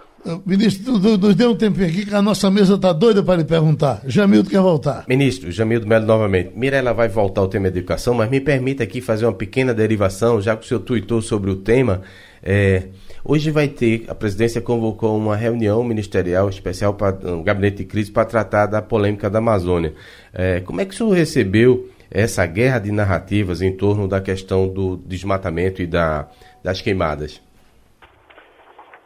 [0.46, 4.02] Ministro, nos dê um tempinho aqui que a nossa mesa está doida para lhe perguntar.
[4.06, 5.06] Jamildo quer voltar.
[5.08, 6.58] Ministro, Jamildo Melo novamente.
[6.58, 10.56] Mirela vai voltar ao tema educação, mas me permita aqui fazer uma pequena derivação, já
[10.58, 12.02] que o senhor tuitou sobre o tema.
[12.42, 12.90] É,
[13.28, 18.14] Hoje vai ter, a presidência convocou uma reunião ministerial especial para um gabinete de crise
[18.14, 19.96] para tratar da polêmica da Amazônia.
[20.32, 24.68] É, como é que o senhor recebeu essa guerra de narrativas em torno da questão
[24.68, 26.28] do desmatamento e da,
[26.64, 27.42] das queimadas?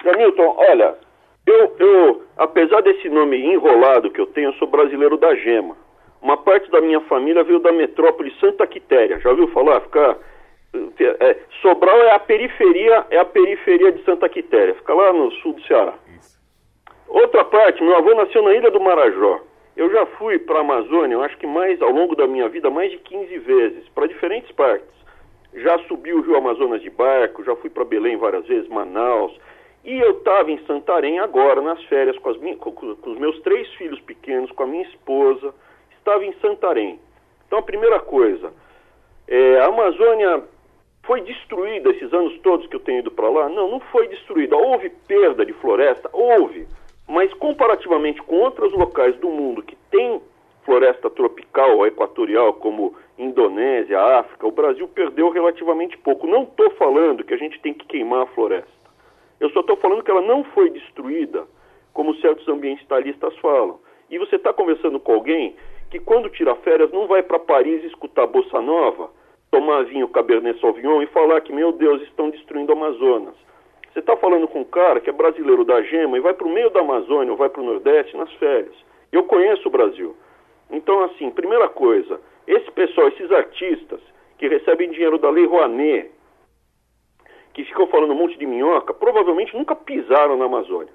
[0.04, 0.96] Jamilton, olha,
[1.48, 5.78] eu, eu, apesar desse nome enrolado que eu tenho, eu sou brasileiro da gema.
[6.22, 9.18] Uma parte da minha família veio da metrópole Santa Quitéria.
[9.22, 9.80] Já ouviu falar?
[9.80, 10.18] Ficar
[10.74, 15.54] é, Sobral é a periferia, é a periferia de Santa Quitéria, fica lá no sul
[15.54, 15.94] do Ceará.
[17.08, 19.42] Outra parte, meu avô nasceu na Ilha do Marajó.
[19.76, 22.70] Eu já fui para a Amazônia, eu acho que mais ao longo da minha vida,
[22.70, 24.88] mais de 15 vezes, para diferentes partes.
[25.54, 29.36] Já subi o Rio Amazonas de barco, já fui para Belém várias vezes, Manaus.
[29.84, 33.68] E eu estava em Santarém agora, nas férias, com, minhas, com, com os meus três
[33.76, 35.54] filhos pequenos, com a minha esposa.
[35.98, 37.00] Estava em Santarém.
[37.48, 38.54] Então, a primeira coisa,
[39.28, 40.44] é, a Amazônia
[41.10, 43.50] foi destruída esses anos todos que eu tenho ido para lá?
[43.50, 44.56] Não, não foi destruída.
[44.56, 46.08] Houve perda de floresta?
[46.14, 46.68] Houve.
[47.08, 50.22] Mas comparativamente com outros locais do mundo que têm
[50.64, 56.28] floresta tropical ou equatorial, como Indonésia, África, o Brasil perdeu relativamente pouco.
[56.28, 58.70] Não estou falando que a gente tem que queimar a floresta.
[59.40, 61.44] Eu só estou falando que ela não foi destruída,
[61.92, 63.80] como certos ambientalistas falam.
[64.12, 65.56] E você está conversando com alguém
[65.90, 69.10] que, quando tira férias, não vai para Paris escutar bossa nova
[69.52, 73.36] tomar vinho Cabernet Sauvignon e falar que, meu Deus, estão destruindo o Amazonas.
[73.92, 76.52] Você está falando com um cara que é brasileiro da gema e vai para o
[76.52, 78.76] meio da Amazônia ou vai para o Nordeste nas férias.
[79.12, 80.16] Eu conheço o Brasil.
[80.70, 84.00] Então, assim, primeira coisa, esse pessoal, esses artistas
[84.38, 86.12] que recebem dinheiro da Lei Rouanet,
[87.54, 90.94] que ficam falando um monte de minhoca, provavelmente nunca pisaram na Amazônia.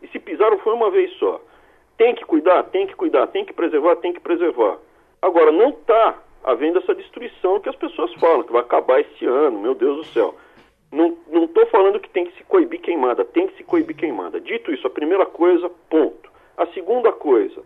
[0.00, 1.40] E se pisaram foi uma vez só.
[1.96, 4.78] Tem que cuidar, tem que cuidar, tem que preservar, tem que preservar.
[5.20, 9.58] Agora, não está havendo essa destruição que as pessoas falam, que vai acabar esse ano,
[9.58, 10.34] meu Deus do céu.
[10.90, 14.40] Não estou falando que tem que se coibir queimada, tem que se coibir queimada.
[14.40, 16.30] Dito isso, a primeira coisa, ponto.
[16.56, 17.62] A segunda coisa,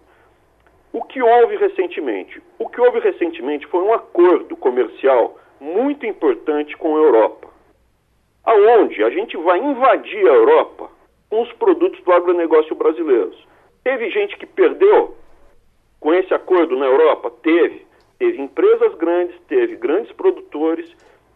[0.92, 2.42] o que houve recentemente?
[2.58, 7.48] O que houve recentemente foi um acordo comercial muito importante com a Europa,
[8.44, 10.90] aonde a gente vai invadir a Europa
[11.30, 13.46] com os produtos do agronegócio brasileiros.
[13.84, 15.16] Teve gente que perdeu
[16.00, 17.30] com esse acordo na Europa?
[17.42, 17.86] Teve
[18.22, 20.88] teve empresas grandes, teve grandes produtores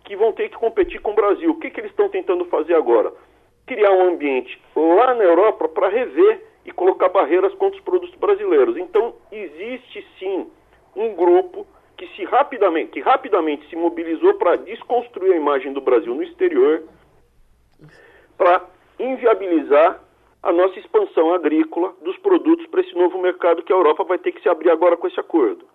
[0.04, 1.50] que vão ter que competir com o Brasil.
[1.50, 3.12] O que, que eles estão tentando fazer agora?
[3.66, 8.76] Criar um ambiente lá na Europa para rever e colocar barreiras contra os produtos brasileiros.
[8.76, 10.46] Então, existe sim
[10.94, 11.66] um grupo
[11.96, 16.84] que se rapidamente, que rapidamente se mobilizou para desconstruir a imagem do Brasil no exterior,
[18.38, 18.64] para
[19.00, 20.00] inviabilizar
[20.40, 24.30] a nossa expansão agrícola dos produtos para esse novo mercado que a Europa vai ter
[24.30, 25.66] que se abrir agora com esse acordo.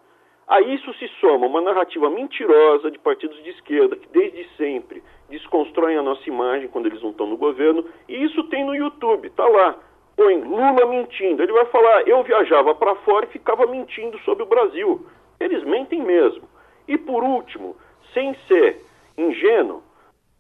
[0.52, 5.96] A isso se soma uma narrativa mentirosa de partidos de esquerda que desde sempre desconstroem
[5.96, 9.48] a nossa imagem quando eles não estão no governo, e isso tem no YouTube, tá
[9.48, 9.78] lá.
[10.14, 11.42] Põe Lula mentindo.
[11.42, 15.06] Ele vai falar: "Eu viajava para fora e ficava mentindo sobre o Brasil".
[15.40, 16.44] Eles mentem mesmo.
[16.86, 17.78] E por último,
[18.14, 18.82] sem ser
[19.18, 19.82] ingênuo,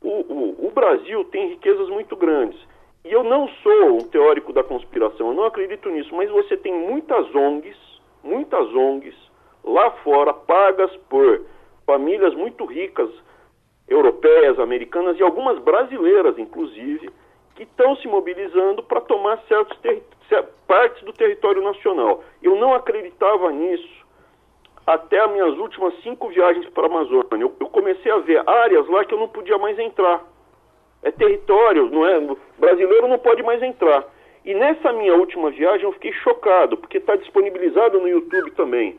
[0.01, 2.59] o, o, o Brasil tem riquezas muito grandes.
[3.05, 6.73] E eu não sou um teórico da conspiração, eu não acredito nisso, mas você tem
[6.73, 7.77] muitas ONGs,
[8.21, 9.30] muitas ONGs
[9.63, 11.41] lá fora, pagas por
[11.85, 13.09] famílias muito ricas,
[13.87, 17.09] europeias, americanas e algumas brasileiras, inclusive,
[17.55, 19.77] que estão se mobilizando para tomar certas
[20.67, 22.23] partes do território nacional.
[22.41, 24.01] Eu não acreditava nisso
[24.87, 27.27] até as minhas últimas cinco viagens para a Amazônia.
[27.31, 30.23] Eu, eu, comecei a ver áreas lá que eu não podia mais entrar.
[31.03, 32.17] É território, não é?
[32.17, 34.05] O brasileiro não pode mais entrar.
[34.45, 38.97] E nessa minha última viagem eu fiquei chocado, porque está disponibilizado no YouTube também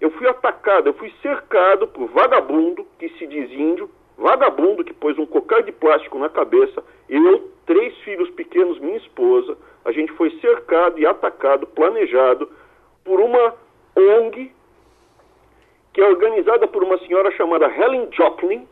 [0.00, 5.18] eu fui atacado, eu fui cercado por vagabundo que se diz índio, vagabundo que pôs
[5.18, 10.30] um cocar de plástico na cabeça, eu, três filhos pequenos, minha esposa, a gente foi
[10.40, 12.48] cercado e atacado, planejado
[13.04, 13.54] por uma
[13.96, 14.52] ONG
[15.92, 18.68] que é organizada por uma senhora chamada Helen Joplin.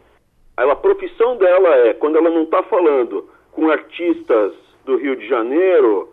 [0.56, 4.52] Ela, a profissão dela é, quando ela não está falando com artistas
[4.84, 6.12] do Rio de Janeiro,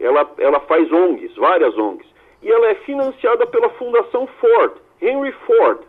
[0.00, 2.09] ela, ela faz ONGs, várias ONGs
[2.42, 5.80] e ela é financiada pela Fundação Ford, Henry Ford,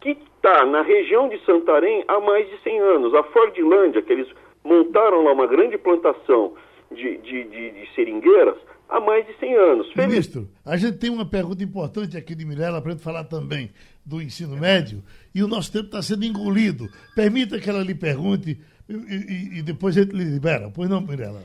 [0.00, 3.14] que está na região de Santarém há mais de 100 anos.
[3.14, 4.28] A Fordlândia, que eles
[4.62, 6.54] montaram lá uma grande plantação
[6.90, 8.56] de, de, de, de seringueiras
[8.88, 9.94] há mais de 100 anos.
[9.94, 13.70] Ministro, a gente tem uma pergunta importante aqui de Mirella para falar também
[14.04, 15.02] do ensino médio
[15.34, 16.86] e o nosso tempo está sendo engolido.
[17.14, 18.58] Permita que ela lhe pergunte
[18.88, 20.70] e, e, e depois a gente lhe libera.
[20.74, 21.42] Pois não, Mirella?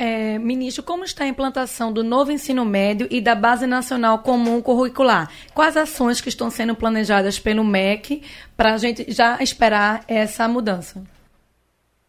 [0.00, 4.62] É, ministro, como está a implantação do novo ensino médio e da Base Nacional Comum
[4.62, 5.28] Curricular?
[5.52, 8.22] Quais ações que estão sendo planejadas pelo MEC
[8.56, 11.02] para a gente já esperar essa mudança?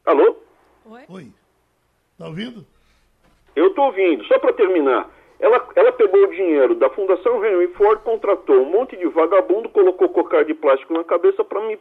[0.06, 0.38] Alô?
[1.10, 1.32] Oi.
[2.14, 2.64] Está ouvindo?
[3.56, 4.24] Eu estou ouvindo.
[4.26, 5.10] Só para terminar,
[5.40, 10.10] ela, ela pegou o dinheiro da Fundação Henry Ford, contratou um monte de vagabundo, colocou
[10.10, 11.80] cocar de plástico na cabeça para me,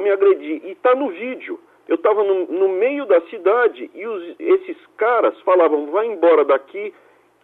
[0.00, 0.64] me agredir.
[0.64, 1.60] E está no vídeo.
[1.88, 6.92] Eu estava no, no, meio da cidade e os, esses caras falavam: vai embora daqui,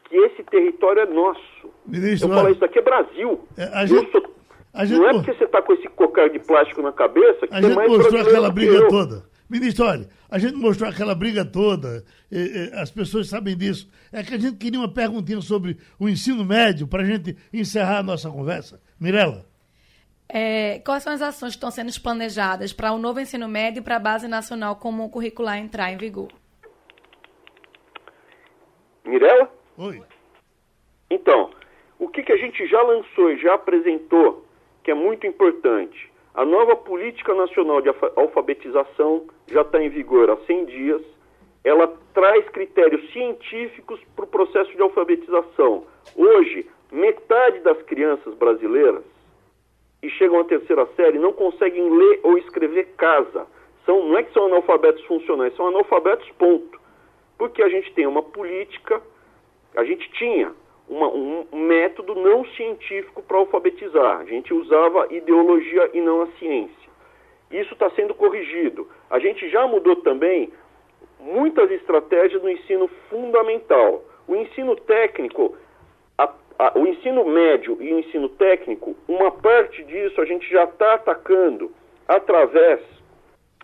[0.09, 1.71] que esse território é nosso.
[1.87, 3.41] Ministro, eu falo: isso daqui é Brasil.
[3.57, 4.23] É, a gente, sou,
[4.99, 7.75] não é porque você está com esse cocar de plástico na cabeça que a gente
[7.75, 9.31] mais mostrou aquela briga toda.
[9.51, 12.05] Ministro, olha, a gente mostrou aquela briga toda,
[12.75, 13.91] as pessoas sabem disso.
[14.13, 17.99] É que a gente queria uma perguntinha sobre o ensino médio para a gente encerrar
[17.99, 18.81] a nossa conversa.
[18.99, 19.50] Mirela.
[20.33, 23.83] É, quais são as ações que estão sendo planejadas para o novo ensino médio e
[23.83, 26.29] para a Base Nacional Comum Curricular entrar em vigor?
[29.05, 29.51] Mirela?
[29.77, 30.03] Oi.
[31.11, 31.51] Então,
[31.99, 34.45] o que, que a gente já lançou e já apresentou,
[34.85, 36.11] que é muito importante?
[36.33, 41.03] A nova Política Nacional de Alfabetização já está em vigor há 100 dias.
[41.65, 45.85] Ela traz critérios científicos para o processo de alfabetização.
[46.15, 49.03] Hoje, metade das crianças brasileiras
[50.01, 53.47] que chegam à terceira série não conseguem ler ou escrever casa.
[53.85, 56.81] São, não é que são analfabetos funcionais, são analfabetos ponto.
[57.37, 59.01] Porque a gente tem uma política,
[59.77, 60.53] a gente tinha
[60.89, 64.21] uma, um método não científico para alfabetizar.
[64.21, 66.91] A gente usava ideologia e não a ciência.
[67.51, 68.89] Isso está sendo corrigido.
[69.09, 70.53] A gente já mudou também
[71.19, 74.05] muitas estratégias no ensino fundamental.
[74.27, 75.57] O ensino técnico
[76.75, 81.73] o ensino médio e o ensino técnico, uma parte disso a gente já está atacando
[82.07, 82.81] através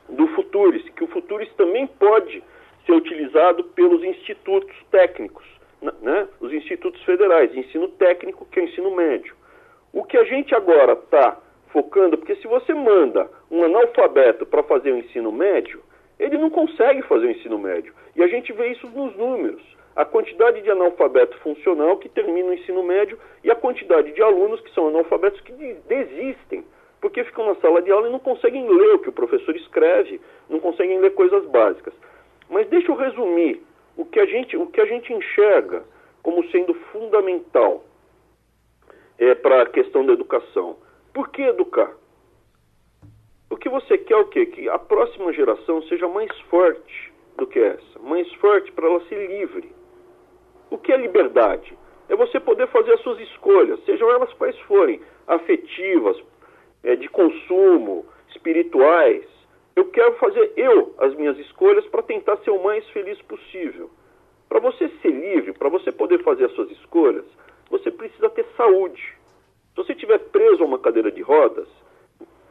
[0.08, 2.42] do Futuris, que o Futuris também pode
[2.86, 5.44] ser utilizado pelos institutos técnicos,
[6.00, 6.28] né?
[6.40, 9.34] os institutos federais, ensino técnico, que é o ensino médio.
[9.92, 11.36] O que a gente agora está
[11.72, 15.82] focando, porque se você manda um analfabeto para fazer o ensino médio,
[16.18, 17.92] ele não consegue fazer o ensino médio.
[18.14, 22.52] E a gente vê isso nos números a quantidade de analfabeto funcional que termina o
[22.52, 25.52] ensino médio e a quantidade de alunos que são analfabetos que
[25.88, 26.64] desistem,
[27.00, 30.20] porque ficam na sala de aula e não conseguem ler o que o professor escreve,
[30.50, 31.94] não conseguem ler coisas básicas.
[32.50, 33.62] Mas deixa eu resumir
[33.96, 35.82] o que a gente, o que a gente enxerga
[36.22, 37.82] como sendo fundamental
[39.18, 40.76] é, para a questão da educação.
[41.14, 41.92] Por que educar?
[43.48, 44.44] O que você quer o quê?
[44.44, 49.26] Que a próxima geração seja mais forte do que essa, mais forte para ela ser
[49.26, 49.75] livre.
[50.70, 51.76] O que é liberdade?
[52.08, 56.16] É você poder fazer as suas escolhas, sejam elas quais forem, afetivas,
[56.82, 59.24] é, de consumo, espirituais.
[59.74, 63.90] Eu quero fazer eu as minhas escolhas para tentar ser o mais feliz possível.
[64.48, 67.24] Para você ser livre, para você poder fazer as suas escolhas,
[67.68, 69.02] você precisa ter saúde.
[69.70, 71.68] Se você estiver preso a uma cadeira de rodas,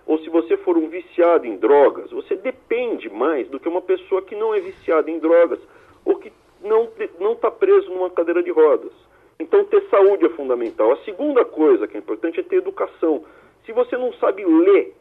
[0.06, 4.22] ou se você for um viciado em drogas, você depende mais do que uma pessoa
[4.22, 5.60] que não é viciada em drogas
[6.04, 6.32] ou que
[6.66, 8.92] não está preso numa cadeira de rodas.
[9.40, 10.92] Então, ter saúde é fundamental.
[10.92, 13.24] A segunda coisa que é importante é ter educação.
[13.66, 14.96] Se você não sabe ler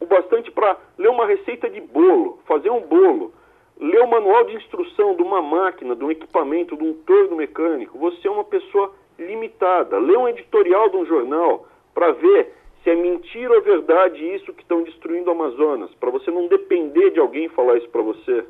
[0.00, 3.32] o bastante para ler uma receita de bolo, fazer um bolo,
[3.78, 7.98] ler o manual de instrução de uma máquina, de um equipamento, de um torno mecânico,
[7.98, 9.98] você é uma pessoa limitada.
[9.98, 12.52] Lê um editorial de um jornal para ver
[12.82, 17.10] se é mentira ou verdade isso que estão destruindo o Amazonas, para você não depender
[17.10, 18.44] de alguém falar isso para você.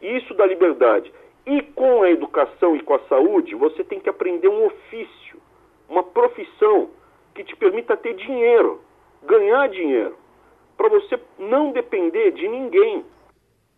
[0.00, 1.12] Isso dá liberdade.
[1.46, 5.40] E com a educação e com a saúde, você tem que aprender um ofício,
[5.88, 6.90] uma profissão
[7.34, 8.80] que te permita ter dinheiro,
[9.26, 10.16] ganhar dinheiro,
[10.76, 13.04] para você não depender de ninguém.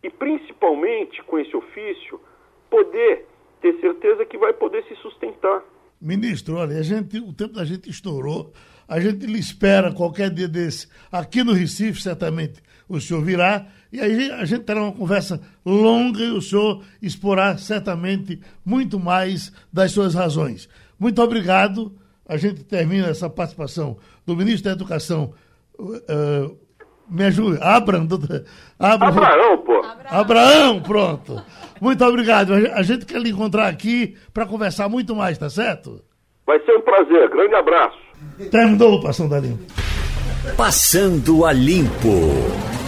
[0.03, 2.21] E principalmente com esse ofício,
[2.71, 3.27] poder
[3.61, 5.64] ter certeza que vai poder se sustentar.
[6.01, 8.53] Ministro, olha, a gente, o tempo da gente estourou.
[8.89, 13.67] A gente lhe espera qualquer dia desse aqui no Recife, certamente o senhor virá
[13.97, 19.51] e aí a gente terá uma conversa longa e o senhor exporá certamente muito mais
[19.73, 20.69] das suas razões.
[21.01, 21.93] Muito obrigado.
[22.29, 25.33] A gente termina essa participação do ministro da Educação.
[25.79, 26.55] Uh,
[27.09, 27.59] me ajude.
[27.63, 28.07] Abram,
[28.79, 29.09] Abram.
[29.09, 29.83] Abraão, pô.
[30.11, 31.43] Abraão, pronto.
[31.81, 32.53] Muito obrigado.
[32.53, 36.03] A gente quer lhe encontrar aqui para conversar muito mais, tá certo?
[36.47, 37.31] Vai ser um prazer.
[37.31, 37.99] Grande abraço.
[38.51, 39.65] Terminou o Passando a Limpo.
[40.55, 42.86] Passando a Limpo.